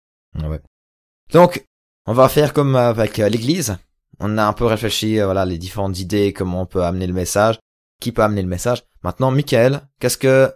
[0.49, 0.61] Ouais.
[1.33, 1.67] Donc,
[2.07, 3.77] on va faire comme avec euh, l'église.
[4.21, 7.12] On a un peu réfléchi, euh, voilà, les différentes idées, comment on peut amener le
[7.12, 7.59] message,
[8.00, 8.85] qui peut amener le message.
[9.02, 10.52] Maintenant, Michael, qu'est-ce que,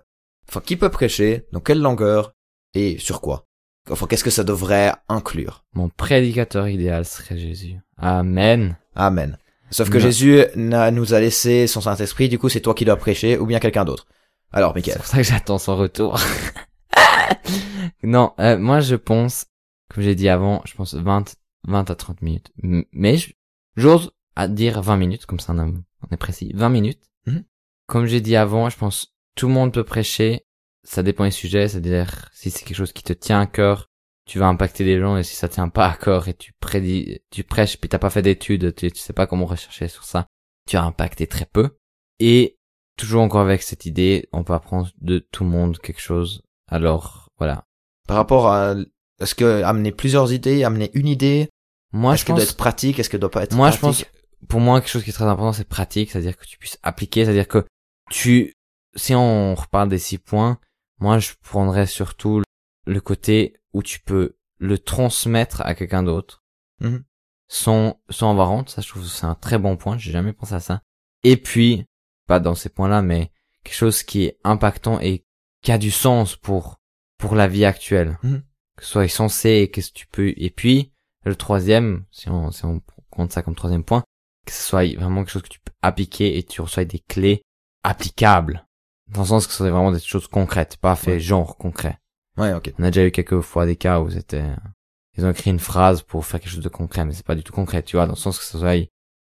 [0.49, 2.33] enfin, qui peut prêcher, dans quelle longueur
[2.75, 3.47] et sur quoi?
[3.91, 5.65] Enfin, qu'est-ce que ça devrait inclure?
[5.75, 7.77] Mon prédicateur idéal serait Jésus.
[7.97, 8.77] Amen.
[8.95, 9.39] Amen.
[9.71, 10.03] Sauf que Non.
[10.05, 13.59] Jésus nous a laissé son Saint-Esprit, du coup, c'est toi qui dois prêcher, ou bien
[13.61, 14.07] quelqu'un d'autre.
[14.53, 14.97] Alors, C'est Michael.
[14.97, 16.19] pour ça que j'attends son retour.
[18.03, 19.47] non, euh, moi je pense,
[19.93, 21.35] comme j'ai dit avant, je pense 20,
[21.69, 22.51] 20 à 30 minutes.
[22.93, 23.17] Mais
[23.77, 25.75] j'ose à dire 20 minutes, comme ça on
[26.13, 26.53] est précis.
[26.55, 27.01] 20 minutes.
[27.27, 27.45] Mhm.
[27.87, 30.45] Comme j'ai dit avant, je pense tout le monde peut prêcher.
[30.83, 33.89] Ça dépend des sujets, c'est-à-dire si c'est quelque chose qui te tient à cœur,
[34.27, 37.21] tu vas impacter les gens et si ça tient pas à cœur et tu prédis,
[37.31, 40.27] tu prêches puis t'as pas fait d'études, tu, tu sais pas comment rechercher sur ça,
[40.69, 41.77] tu vas impacter très peu.
[42.19, 42.57] Et
[42.97, 46.43] toujours encore avec cette idée, on peut apprendre de tout le monde quelque chose.
[46.69, 47.65] Alors, voilà.
[48.07, 48.75] Par rapport à,
[49.21, 51.49] est-ce que amener plusieurs idées, amener une idée,
[51.93, 53.79] Moi, est-ce je qu'elle doit pense, être pratique, est-ce qu'elle doit pas être moi, je
[53.79, 54.07] pratique?
[54.07, 56.79] pense, pour moi, quelque chose qui est très important, c'est pratique, c'est-à-dire que tu puisses
[56.83, 57.65] appliquer, c'est-à-dire que
[58.11, 58.55] tu,
[58.97, 60.59] si on reparle des six points,
[60.99, 62.43] moi je prendrais surtout
[62.87, 66.43] le côté où tu peux le transmettre à quelqu'un d'autre
[66.81, 67.05] Mhm.
[67.49, 68.71] sans sans avoir honte.
[68.71, 69.99] Ça, je trouve que c'est un très bon point.
[69.99, 70.83] J'ai jamais pensé à ça.
[71.25, 71.85] Et puis,
[72.27, 73.33] pas dans ces points-là, mais
[73.65, 75.25] quelque chose qui est impactant et
[75.63, 76.81] qui a du sens pour
[77.19, 78.43] pour la vie actuelle, Mhm.
[78.77, 80.33] que ce soit censé et qu'est-ce que tu peux.
[80.37, 80.93] Et puis
[81.25, 84.03] le troisième, si on si on compte ça comme troisième point,
[84.47, 87.43] que ce soit vraiment quelque chose que tu peux appliquer et tu reçois des clés
[87.83, 88.67] applicables.
[89.09, 91.21] Dans le sens que ce soit vraiment des choses concrètes, pas fait Ouais.
[91.21, 91.99] genre concret.
[92.37, 92.73] Ouais, ok.
[92.79, 94.45] On a déjà eu quelques fois des cas où c'était,
[95.17, 97.43] ils ont écrit une phrase pour faire quelque chose de concret, mais c'est pas du
[97.43, 98.77] tout concret, tu vois, dans le sens que ce soit,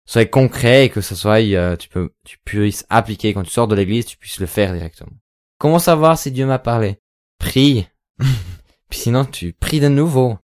[0.05, 3.67] soit concret et que ce soit, euh, tu peux, tu puisses appliquer quand tu sors
[3.67, 5.11] de l'église, tu puisses le faire directement.
[5.59, 6.99] Comment savoir si Dieu m'a parlé?
[7.39, 7.87] Prie.
[8.89, 10.37] Puis sinon, tu pries de nouveau.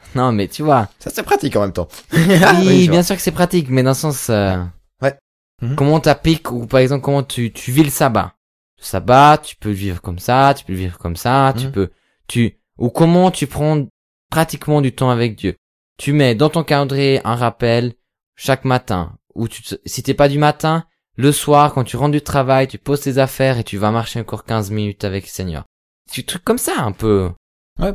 [0.14, 0.88] Non, mais tu vois.
[0.98, 1.88] Ça, c'est pratique en même temps.
[2.12, 2.18] Oui,
[2.66, 4.56] Oui, je bien sûr que c'est pratique, mais dans le sens, euh,
[5.02, 5.16] Ouais.
[5.62, 5.76] Mhm.
[5.76, 8.34] comment t'appliques ou par exemple comment tu tu vis le sabbat?
[8.78, 11.66] Le sabbat, tu peux le vivre comme ça, tu peux le vivre comme ça, tu
[11.66, 11.72] Mhm.
[11.72, 11.90] peux
[12.28, 13.86] tu ou comment tu prends
[14.30, 15.56] pratiquement du temps avec Dieu?
[15.98, 17.94] Tu mets dans ton calendrier un rappel
[18.36, 20.84] chaque matin ou tu te- si t'es pas du matin,
[21.16, 24.20] le soir quand tu rentres du travail, tu poses tes affaires et tu vas marcher
[24.20, 25.64] encore 15 minutes avec le Seigneur.
[26.10, 27.30] Tu trucs comme ça un peu.
[27.78, 27.92] Ouais.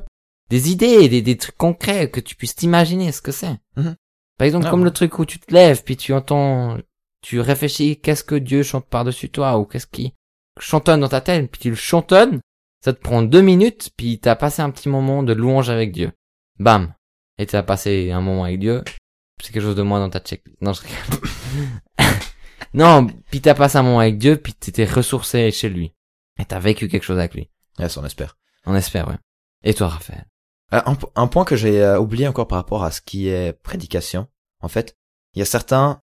[0.50, 3.58] Des idées, des, des trucs concrets que tu puisses t'imaginer ce que c'est.
[3.78, 3.96] Mhm.
[4.38, 4.86] Par exemple, Ah, comme ouais.
[4.86, 6.78] le truc où tu te lèves, puis tu entends,
[7.22, 10.14] tu réfléchis, qu'est-ce que Dieu chante par-dessus toi, ou qu'est-ce qui
[10.60, 12.40] chantonne dans ta tête, puis tu le chantonnes,
[12.84, 16.12] ça te prend deux minutes, puis t'as passé un petit moment de louange avec Dieu.
[16.60, 16.94] Bam.
[17.38, 18.84] Et t'as passé un moment avec Dieu,
[19.42, 20.44] c'est quelque chose de moins dans ta check.
[20.62, 20.82] Non, je
[22.74, 25.94] non, puis t'as passé un moment avec Dieu, puis t'étais ressourcé chez lui.
[26.40, 27.50] Et t'as vécu quelque chose avec lui.
[27.80, 28.38] Yes, on espère.
[28.66, 29.18] On espère, ouais.
[29.64, 30.26] Et toi, Raphaël?
[30.74, 33.28] Euh, un, po- un point que j'ai euh, oublié encore par rapport à ce qui
[33.28, 34.28] est prédication,
[34.62, 34.96] en fait,
[35.36, 36.00] il y a certains,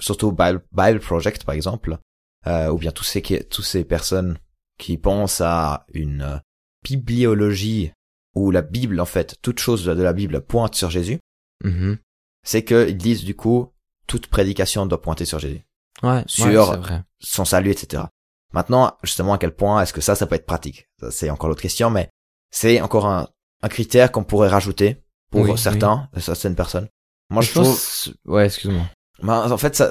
[0.00, 1.98] surtout Bible, Bible Project par exemple,
[2.46, 4.38] euh, ou bien tous ces tous ces personnes
[4.78, 6.38] qui pensent à une euh,
[6.82, 7.92] bibliologie
[8.34, 11.18] où la Bible en fait toute chose de la Bible pointe sur Jésus,
[11.64, 11.98] Mhm.
[12.42, 13.72] c'est qu'ils disent du coup
[14.06, 15.62] toute prédication doit pointer sur Jésus,
[16.02, 17.02] Ouais, Sur- ouais, c'est vrai.
[17.20, 18.04] son salut, etc.
[18.52, 20.88] Maintenant, justement, à quel point est-ce que ça, ça peut être pratique?
[21.10, 22.08] C'est encore l'autre question, mais
[22.50, 23.28] c'est encore un,
[23.62, 26.88] un critère qu'on pourrait rajouter pour Oui, certains, certaines personnes.
[27.30, 28.84] Moi, je Je trouve, pense- Ouais, excuse-moi.
[29.22, 29.90] Ben, en fait, ça,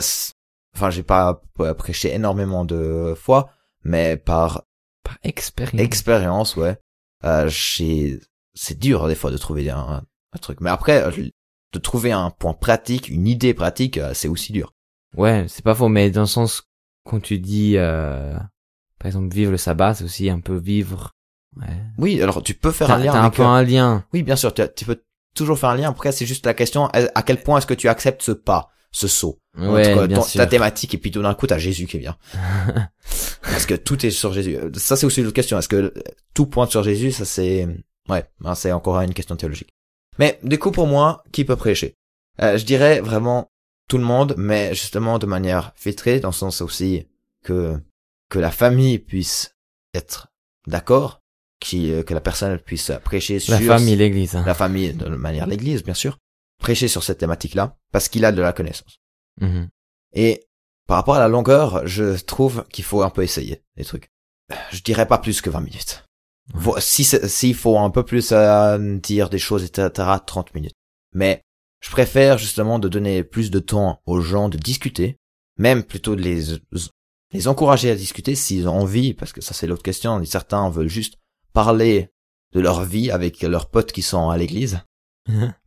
[0.75, 1.41] enfin, j'ai pas
[1.77, 3.51] prêché énormément de fois,
[3.83, 4.63] mais par
[5.03, 5.79] Par expérience.
[5.81, 6.77] expérience, ouais,
[7.23, 8.19] euh, j'ai,
[8.53, 10.03] c'est dur des fois de trouver un,
[10.33, 10.59] un truc.
[10.61, 11.29] Mais après, euh,
[11.71, 14.73] de trouver un point pratique, une idée pratique, euh, c'est aussi dur.
[15.15, 16.63] Ouais, c'est pas faux, mais dans le sens,
[17.05, 18.33] quand tu dis, euh,
[18.99, 21.13] par exemple, vivre le sabbat, c'est aussi un peu vivre,
[21.57, 21.67] ouais.
[21.97, 24.05] Oui, alors tu peux faire un lien t'as un peu euh, un lien.
[24.13, 25.01] Oui, bien sûr, tu, tu peux
[25.35, 25.89] toujours faire un lien.
[25.89, 29.07] Après, c'est juste la question à quel point est-ce que tu acceptes ce pas, ce
[29.07, 29.39] saut?
[29.57, 30.37] Ouais, bien ton- sûr.
[30.39, 32.15] ta thématique et puis tout d'un coup t'as Jésus qui vient.
[33.41, 34.57] Parce que tout est sur Jésus.
[34.75, 35.57] Ça c'est aussi l'autre question.
[35.57, 35.93] Est-ce que
[36.33, 37.11] tout pointe sur Jésus?
[37.11, 37.67] Ça c'est
[38.07, 39.69] ouais, ben, c'est encore une question théologique.
[40.17, 41.95] Mais du coup pour moi, qui peut prêcher?
[42.41, 43.47] Euh, Je dirais vraiment
[43.89, 47.07] tout le monde, mais justement de manière filtrée, dans le sens aussi
[47.43, 47.77] que
[48.29, 49.55] que la famille puisse
[49.95, 50.27] être
[50.67, 51.18] d'accord,
[51.59, 54.35] qui euh, que la personne puisse prêcher sur La famille, l'église.
[54.35, 54.43] hein.
[54.45, 56.17] la famille de manière l'Église bien sûr,
[56.59, 58.97] prêcher sur cette thématique-là parce qu'il a de la connaissance.
[59.41, 59.69] Mhm.
[60.13, 60.45] Et
[60.87, 64.09] par rapport à la longueur, je trouve qu'il faut un peu essayer les trucs.
[64.71, 66.03] Je dirais pas plus que 20 minutes.
[66.79, 70.73] Si s'il faut un peu plus euh, dire des choses, etc., 30 minutes.
[71.13, 71.43] Mais
[71.79, 75.17] je préfère justement de donner plus de temps aux gens de discuter,
[75.57, 76.57] même plutôt de les
[77.31, 80.23] les encourager à discuter s'ils ont envie, parce que ça c'est l'autre question.
[80.25, 81.15] Certains veulent juste
[81.53, 82.09] parler
[82.53, 84.79] de leur vie avec leurs potes qui sont à l'église.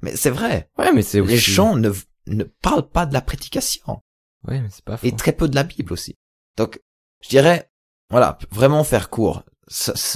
[0.03, 1.90] Mais c'est vrai, ouais, mais c'est les aussi- gens ne
[2.27, 4.01] ne parlent pas de la prédication
[4.47, 5.07] Ouais, mais c'est pas faux.
[5.07, 6.16] et très peu de la Bible aussi.
[6.57, 6.81] Donc,
[7.23, 7.71] je dirais,
[8.11, 9.42] voilà, vraiment faire court.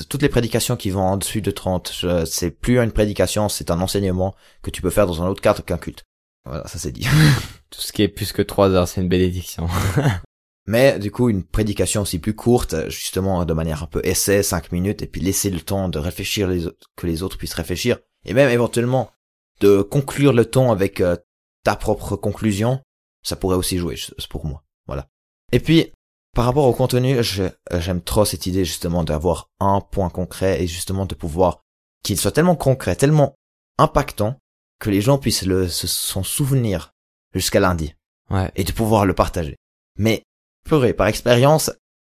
[0.08, 3.70] Toutes les prédications qui vont en dessus de 30, je- c'est plus une prédication, c'est
[3.70, 6.04] un enseignement que tu peux faire dans un autre cadre qu'un culte.
[6.44, 7.06] Voilà, ça c'est dit.
[7.70, 9.68] Tout ce qui est plus que trois heures, c'est une bénédiction.
[10.66, 14.72] Mais du coup, une prédication aussi plus courte, justement de manière un peu essai, 5
[14.72, 17.98] minutes, et puis laisser le temps de réfléchir, les autres, que les autres puissent réfléchir,
[18.24, 19.10] et même éventuellement
[19.60, 21.16] de conclure le temps avec euh,
[21.62, 22.80] ta propre conclusion,
[23.22, 23.96] ça pourrait aussi jouer,
[24.28, 24.64] pour moi.
[24.86, 25.08] Voilà.
[25.52, 25.92] Et puis,
[26.34, 30.66] par rapport au contenu, euh, j'aime trop cette idée justement d'avoir un point concret et
[30.66, 31.62] justement de pouvoir
[32.02, 33.34] qu'il soit tellement concret, tellement
[33.78, 34.36] impactant
[34.78, 36.92] que les gens puissent le, se, s'en souvenir
[37.34, 37.94] jusqu'à lundi
[38.28, 38.50] Ouais.
[38.56, 39.56] et de pouvoir le partager.
[39.96, 40.24] Mais,
[40.66, 41.70] purée, par expérience,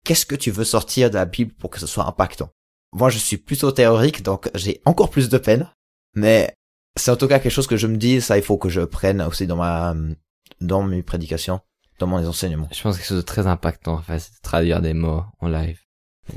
[0.05, 2.51] qu'est-ce que tu veux sortir de la Bible pour que ce soit impactant?
[2.93, 5.71] Moi, je suis plutôt théorique, donc j'ai encore plus de peine.
[6.15, 6.55] Mais
[6.97, 8.81] c'est en tout cas quelque chose que je me dis, ça, il faut que je
[8.81, 9.95] prenne aussi dans ma,
[10.61, 11.61] dans mes prédications,
[11.99, 12.69] dans mes enseignements.
[12.73, 15.25] Je pense que quelque chose de très impactant, en fait, c'est de traduire des mots
[15.39, 15.81] en live.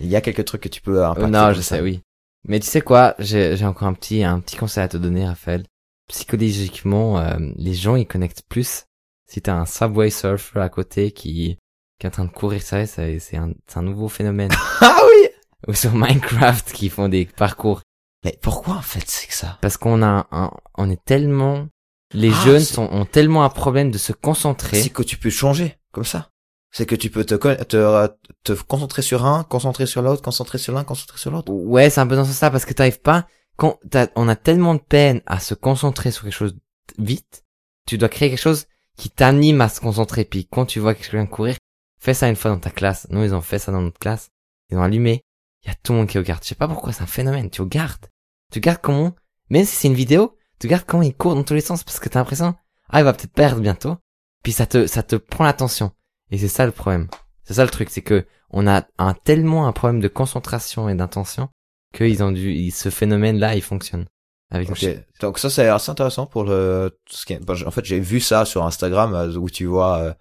[0.01, 1.25] Il y a quelques trucs que tu peux impacter.
[1.25, 2.01] Euh, non, je sais, oui.
[2.45, 5.25] Mais tu sais quoi, j'ai j'ai encore un petit un petit conseil à te donner,
[5.25, 5.65] Raphaël.
[6.09, 8.85] Psychologiquement, euh, les gens ils connectent plus.
[9.25, 11.57] Si t'as un subway surfer à côté qui
[11.99, 14.51] qui est en train de courir, ça, c'est c'est un c'est un nouveau phénomène.
[14.81, 15.29] Ah oui
[15.67, 17.81] Ou sur Minecraft qui font des parcours.
[18.25, 19.57] Mais pourquoi en fait c'est que ça?
[19.61, 21.67] Parce qu'on a un, on est tellement,
[22.13, 24.81] les Ah, jeunes sont, ont tellement un problème de se concentrer.
[24.81, 26.29] C'est que tu peux changer comme ça.
[26.71, 28.07] C'est que tu peux te, te,
[28.43, 31.51] te concentrer sur un, concentrer sur l'autre, concentrer sur l'un, concentrer sur l'autre.
[31.53, 33.27] Ouais, c'est un peu dans ce sens parce que t'arrives pas,
[33.57, 33.77] quand
[34.15, 36.55] on a tellement de peine à se concentrer sur quelque chose
[36.97, 37.43] vite,
[37.85, 38.65] tu dois créer quelque chose
[38.97, 40.25] qui t'anime à se concentrer.
[40.25, 41.57] Puis quand tu vois quelqu'un courir,
[42.03, 43.07] fais ça une fois dans ta classe.
[43.09, 44.29] Nous, ils ont fait ça dans notre classe.
[44.69, 45.23] Ils ont allumé.
[45.63, 46.43] Il y a tout le monde qui regarde.
[46.43, 47.49] Je sais pas pourquoi, c'est un phénomène.
[47.49, 48.05] Tu regardes.
[48.51, 49.15] Tu regardes comment,
[49.49, 51.99] même si c'est une vidéo, tu regardes comment il court dans tous les sens parce
[51.99, 52.55] que t'as l'impression,
[52.89, 53.97] ah, il va peut-être perdre bientôt.
[54.43, 55.91] Puis ça te, ça te prend l'attention.
[56.31, 57.07] Et c'est ça le problème.
[57.43, 60.95] C'est ça le truc, c'est que on a un tellement un problème de concentration et
[60.95, 61.49] d'intention
[61.93, 64.05] qu'ils ont dû, ce phénomène-là, il fonctionne.
[64.51, 64.85] Avec Ok.
[65.21, 66.97] Donc ça c'est assez intéressant pour le.
[67.05, 69.65] tout ce qui est- bon, en fait j'ai vu ça sur Instagram euh, où tu
[69.65, 69.97] vois.
[69.97, 70.13] euh,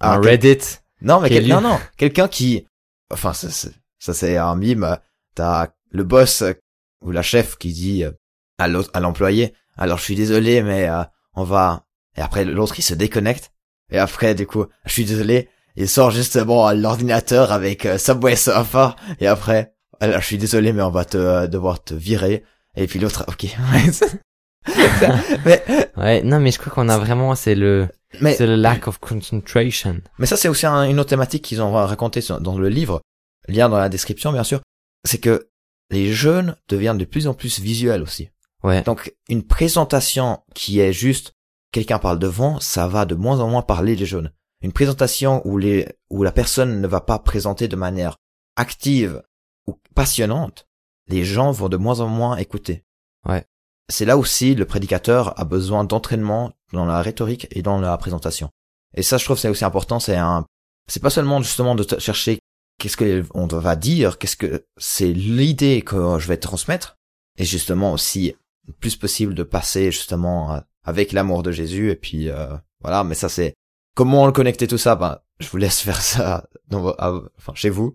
[0.00, 0.78] un Reddit.
[1.02, 2.66] Non mais Quel non non quelqu'un qui.
[3.10, 4.98] Enfin ça c'est ça c'est un mime.
[5.34, 6.52] T'as le boss euh,
[7.02, 8.12] ou la chef qui dit euh,
[8.58, 9.54] à l'autre à l'employé.
[9.76, 11.02] Alors je suis désolé mais euh,
[11.34, 11.84] on va.
[12.16, 13.52] Et après l'autre il se déconnecte.
[13.90, 15.48] Et après du coup je suis désolé.
[15.74, 18.90] Il sort justement à l'ordinateur avec euh, Subway Surfer.
[19.20, 22.44] Et après alors je suis désolé mais on va te euh, devoir te virer.
[22.76, 23.46] Et puis l'autre ok.
[25.44, 25.64] mais
[25.96, 27.88] Ouais, non, mais je crois qu'on a vraiment, c'est le,
[28.20, 30.00] mais c'est le lack of concentration.
[30.18, 33.00] Mais ça, c'est aussi un- une autre thématique qu'ils ont raconté sur- dans le livre,
[33.48, 34.60] lien dans la description, bien sûr.
[35.04, 35.48] C'est que
[35.90, 38.30] les jeunes deviennent de plus en plus visuels aussi.
[38.62, 38.82] Ouais.
[38.82, 41.32] Donc, une présentation qui est juste
[41.72, 44.32] quelqu'un parle devant, ça va de moins en moins parler les jeunes.
[44.62, 48.16] Une présentation où les, où la personne ne va pas présenter de manière
[48.56, 49.22] active
[49.66, 50.68] ou passionnante,
[51.08, 52.84] les gens vont de moins en moins écouter.
[53.26, 53.44] Ouais.
[53.88, 58.48] C'est là aussi le prédicateur a besoin d'entraînement dans la rhétorique et dans la présentation.
[58.94, 60.00] Et ça, je trouve, c'est aussi important.
[60.00, 60.44] C'est un,
[60.88, 62.38] c'est pas seulement justement de chercher
[62.78, 66.96] qu'est-ce que on va dire, qu'est-ce que c'est l'idée que je vais transmettre,
[67.38, 68.34] et justement aussi
[68.80, 71.90] plus possible de passer justement avec l'amour de Jésus.
[71.90, 73.04] Et puis euh, voilà.
[73.04, 73.54] Mais ça, c'est
[73.94, 74.96] comment le connecter tout ça.
[74.96, 77.94] Ben, je vous laisse faire ça dans, à- enfin, chez vous.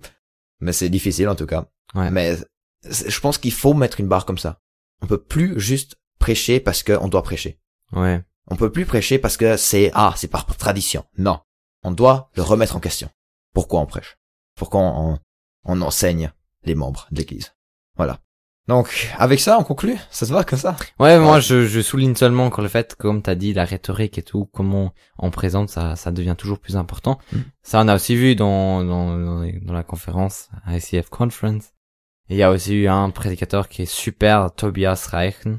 [0.59, 1.67] Mais c'est difficile en tout cas.
[1.93, 2.09] Ouais.
[2.09, 2.35] Mais
[2.83, 4.59] je pense qu'il faut mettre une barre comme ça.
[5.01, 7.59] On peut plus juste prêcher parce qu'on doit prêcher.
[7.91, 8.23] Ouais.
[8.49, 11.03] On peut plus prêcher parce que c'est ah c'est par tradition.
[11.17, 11.39] Non,
[11.83, 13.10] on doit le remettre en question.
[13.53, 14.17] Pourquoi on prêche?
[14.55, 15.19] Pourquoi on,
[15.65, 16.31] on enseigne
[16.63, 17.53] les membres de l'Église?
[17.95, 18.19] Voilà.
[18.67, 19.97] Donc avec ça on conclut?
[20.12, 20.75] Ça se va comme ça?
[20.99, 21.41] Ouais, moi, Ouais.
[21.41, 24.93] je, je souligne seulement que le fait, comme t'as dit, la rhétorique et tout, comment
[25.17, 27.17] on présente, ça, ça devient toujours plus important.
[27.31, 27.38] Mm.
[27.63, 31.73] Ça, on a aussi vu dans, dans, dans, la conférence, ICF Conference.
[32.29, 35.57] Et il y a aussi eu un prédicateur qui est super, Tobias Reichen,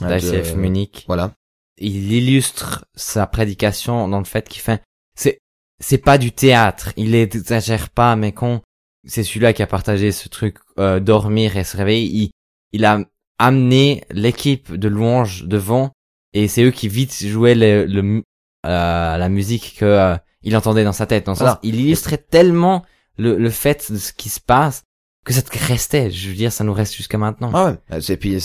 [0.00, 1.04] d'ICF De- Munich.
[1.06, 1.32] Voilà.
[1.78, 4.82] Il illustre sa prédication dans le fait qu'il fait
[5.16, 5.38] c'est
[5.80, 6.92] c'est pas du théâtre.
[6.96, 8.62] Il exagère pas mais quand
[9.04, 12.30] c'est celui-là qui a partagé ce truc euh, dormir et se réveiller il
[12.72, 13.00] il a
[13.38, 15.92] amené l'équipe de louanges devant
[16.32, 18.22] et c'est eux qui vite jouaient le, le
[18.64, 21.26] euh, la musique que euh, il entendait dans sa tête.
[21.26, 22.84] Dans le il illustrait tellement
[23.18, 24.84] le le fait de ce qui se passe
[25.24, 26.10] que ça te restait.
[26.10, 27.50] Je veux dire ça nous reste jusqu'à maintenant.
[27.54, 28.00] Ah ouais.
[28.08, 28.38] Et puis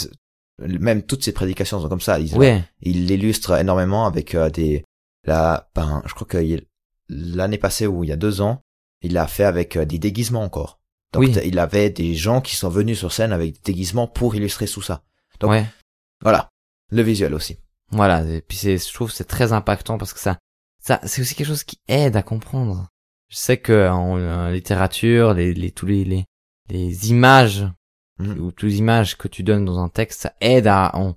[0.59, 2.19] même toutes ces prédications sont comme ça.
[2.19, 2.63] Ils, ouais.
[2.81, 4.83] Il l'illustre énormément avec euh, des
[5.25, 6.65] la ben je crois que il-
[7.09, 8.61] l'année passée ou il y a deux ans
[9.03, 10.79] il l'a fait avec euh, des déguisements encore.
[11.13, 11.35] Donc Oui.
[11.45, 14.81] il avait des gens qui sont venus sur scène avec des déguisements pour illustrer tout
[14.81, 15.03] ça.
[15.39, 15.65] Donc- ouais.
[16.21, 16.49] voilà.
[16.91, 17.57] Le visuel aussi.
[17.91, 20.37] Voilà, et puis c'est, je trouve que c'est très impactant parce que ça,
[20.81, 22.87] ça, c'est aussi quelque chose qui aide à comprendre.
[23.29, 26.25] Je sais que en, en littérature, les, les, tous les, les,
[26.69, 27.65] les images
[28.19, 28.39] Mhm.
[28.39, 31.15] ou toutes les images que tu donnes dans un texte, ça aide à, en,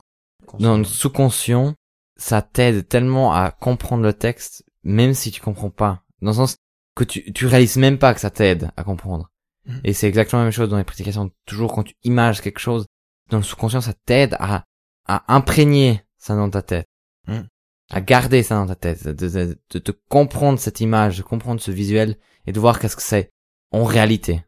[0.58, 1.74] dans le sous-conscient,
[2.16, 6.02] ça t'aide tellement à comprendre le texte, même si tu comprends pas.
[6.20, 6.56] Dans le sens
[6.94, 9.30] que tu, tu réalises même pas que ça t'aide à comprendre.
[9.66, 9.80] Mhm.
[9.84, 11.30] Et c'est exactement la même chose dans les prédications.
[11.46, 12.86] Toujours quand tu images quelque chose,
[13.30, 14.64] dans le sous-conscient, ça t'aide à,
[15.06, 16.86] à imprégner ça dans ta tête.
[17.26, 17.46] Mhm.
[17.92, 19.06] À garder ça dans ta tête.
[19.08, 22.96] De, de, de te comprendre cette image, de comprendre ce visuel et de voir qu'est-ce
[22.96, 23.30] que c'est
[23.72, 24.44] en réalité.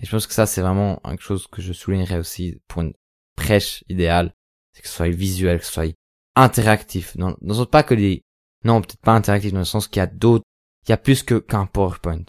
[0.00, 2.92] Et je pense que ça, c'est vraiment quelque chose que je soulignerais aussi pour une
[3.36, 4.34] prêche idéale.
[4.72, 5.92] C'est que ce soit visuel, que ce soit
[6.34, 7.16] interactif.
[7.16, 8.24] Le sens pas que les,
[8.64, 10.44] non, peut-être pas interactif dans le sens qu'il y a d'autres,
[10.86, 12.24] il y a plus que qu'un PowerPoint.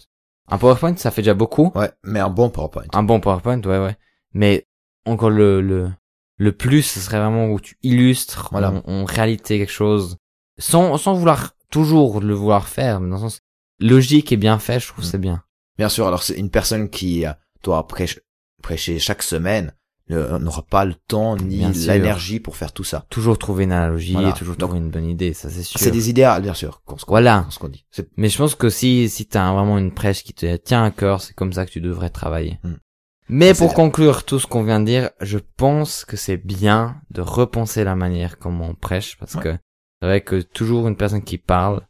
[0.48, 1.70] Un PowerPoint, ça fait déjà beaucoup.
[1.74, 3.96] ouais mais un bon PowerPoint Un bon PowerPoint, ouais, ouais.
[4.32, 4.66] Mais
[5.04, 5.90] encore le, le,
[6.38, 8.72] le plus, ce serait vraiment où tu illustres Voilà.
[8.72, 10.16] en, en réalité quelque chose,
[10.58, 13.40] sans, sans vouloir toujours le vouloir faire, mais dans le sens
[13.78, 15.10] logique et bien fait, je trouve que Mm.
[15.12, 15.42] c'est bien.
[15.76, 17.24] Bien sûr, alors c'est une personne qui
[17.62, 18.20] doit prêcher,
[18.62, 19.72] prêcher chaque semaine
[20.08, 23.04] ne- n'aura pas le temps ni l'énergie pour faire tout ça.
[23.10, 24.32] Toujours trouver une analogie, Voilà.
[24.32, 25.78] toujours Donc, trouver une bonne idée, ça c'est sûr.
[25.78, 27.46] C'est des idéales, bien sûr, qu'on se Voilà.
[27.50, 27.84] se qu'on dit.
[28.16, 31.20] Mais je pense que si, si t'as vraiment une prêche qui te tient à cœur,
[31.20, 32.58] c'est comme ça que tu devrais travailler.
[32.64, 32.76] Hmm.
[33.28, 36.96] Mais Ça, pour conclure tout ce qu'on vient de dire, je pense que c'est bien
[37.10, 39.42] de repenser la manière comment on prêche, parce Ouais.
[39.42, 39.52] que
[40.00, 41.82] c'est vrai que toujours une personne qui parle,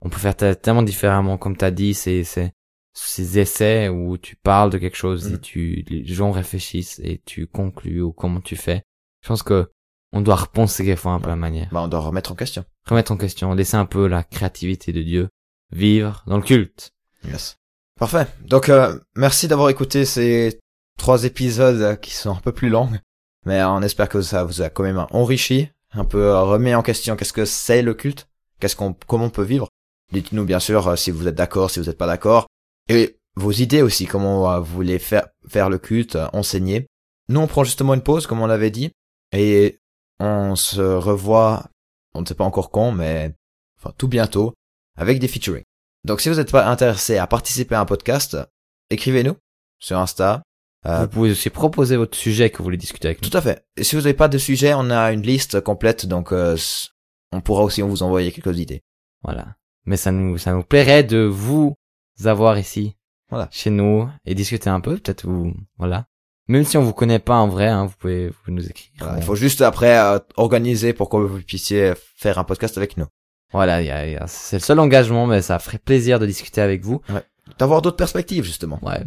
[0.00, 2.52] on peut faire te- tellement différemment, comme t'as dit, c'est, c'est,
[2.98, 5.40] ces essais où tu parles de quelque chose et Mhm.
[5.40, 8.82] tu, les gens réfléchissent et tu conclus ou comment tu fais.
[9.22, 9.70] Je pense que
[10.12, 11.68] on doit repenser quelquefois un peu la manière.
[11.72, 12.64] Bah, on doit remettre en question.
[12.88, 15.28] Remettre en question, laisser un peu la créativité de Dieu
[15.72, 16.92] vivre dans le culte.
[17.24, 17.56] Yes.
[17.98, 18.26] Parfait.
[18.46, 20.58] Donc, euh, merci d'avoir écouté ces
[20.98, 22.88] trois épisodes qui sont un peu plus longs,
[23.44, 27.16] mais on espère que ça vous a quand même enrichi, un peu remis en question
[27.16, 28.28] qu'est-ce que c'est le culte,
[28.60, 29.68] qu'est-ce qu'on, comment on peut vivre.
[30.12, 32.46] Dites-nous bien sûr euh, si vous êtes d'accord, si vous n'êtes pas d'accord,
[32.88, 36.86] et vos idées aussi, comment vous voulez faire faire le culte, enseigner.
[37.28, 38.92] Nous, on prend justement une pause, comme on l'avait dit,
[39.32, 39.78] et
[40.20, 41.66] on se revoit,
[42.14, 43.34] on ne sait pas encore quand, mais
[43.78, 44.54] enfin tout bientôt,
[44.96, 45.64] avec des featuring.
[46.04, 48.36] Donc si vous n'êtes pas intéressé à participer à un podcast,
[48.90, 49.36] écrivez-nous
[49.80, 50.42] sur Insta.
[50.86, 53.28] Euh, Vous pouvez aussi proposer votre sujet que vous voulez discuter avec nous.
[53.28, 53.64] tout à fait.
[53.76, 56.56] Et si vous n'avez pas de sujet, on a une liste complète, donc euh,
[57.32, 58.82] on pourra aussi vous envoyer quelques idées.
[59.22, 59.56] Voilà.
[59.84, 61.74] Mais ça nous, ça nous plairait de vous
[62.24, 62.96] avoir ici.
[63.30, 63.48] Voilà.
[63.50, 66.06] Chez nous et discuter un peu, peut-être vous, voilà.
[66.48, 68.92] Même si on vous connaît pas en vrai, hein, vous pouvez, vous nous écrire.
[69.00, 72.96] Voilà, il faut juste après euh, organiser pour que vous puissiez faire un podcast avec
[72.96, 73.06] nous.
[73.52, 76.26] Voilà, il y a- y a- c'est le seul engagement, mais ça ferait plaisir de
[76.26, 77.00] discuter avec vous.
[77.58, 78.78] D'avoir d'autres perspectives justement.
[78.82, 79.02] Ouais.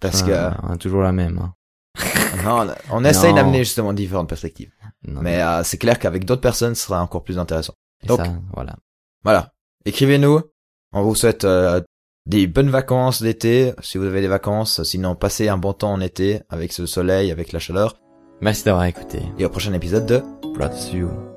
[0.00, 1.38] Parce Euh, que toujours la même.
[1.38, 1.54] Hein.
[2.44, 4.72] non, on essaye d'amener justement différentes perspectives.
[5.06, 7.74] Non, Mais euh, c'est clair qu'avec d'autres personnes, ce sera encore plus intéressant.
[8.02, 8.76] et donc- ça, voilà.
[9.22, 9.52] Voilà.
[9.84, 10.40] Écrivez-nous.
[10.92, 11.80] On vous souhaite euh,
[12.26, 14.82] des bonnes vacances d'été, si vous avez des vacances.
[14.82, 17.96] Sinon, passez un bon temps en été, avec ce soleil, avec la chaleur.
[18.40, 19.20] Merci d'avoir écouté.
[19.38, 20.22] Et au prochain épisode de
[20.92, 21.29] you.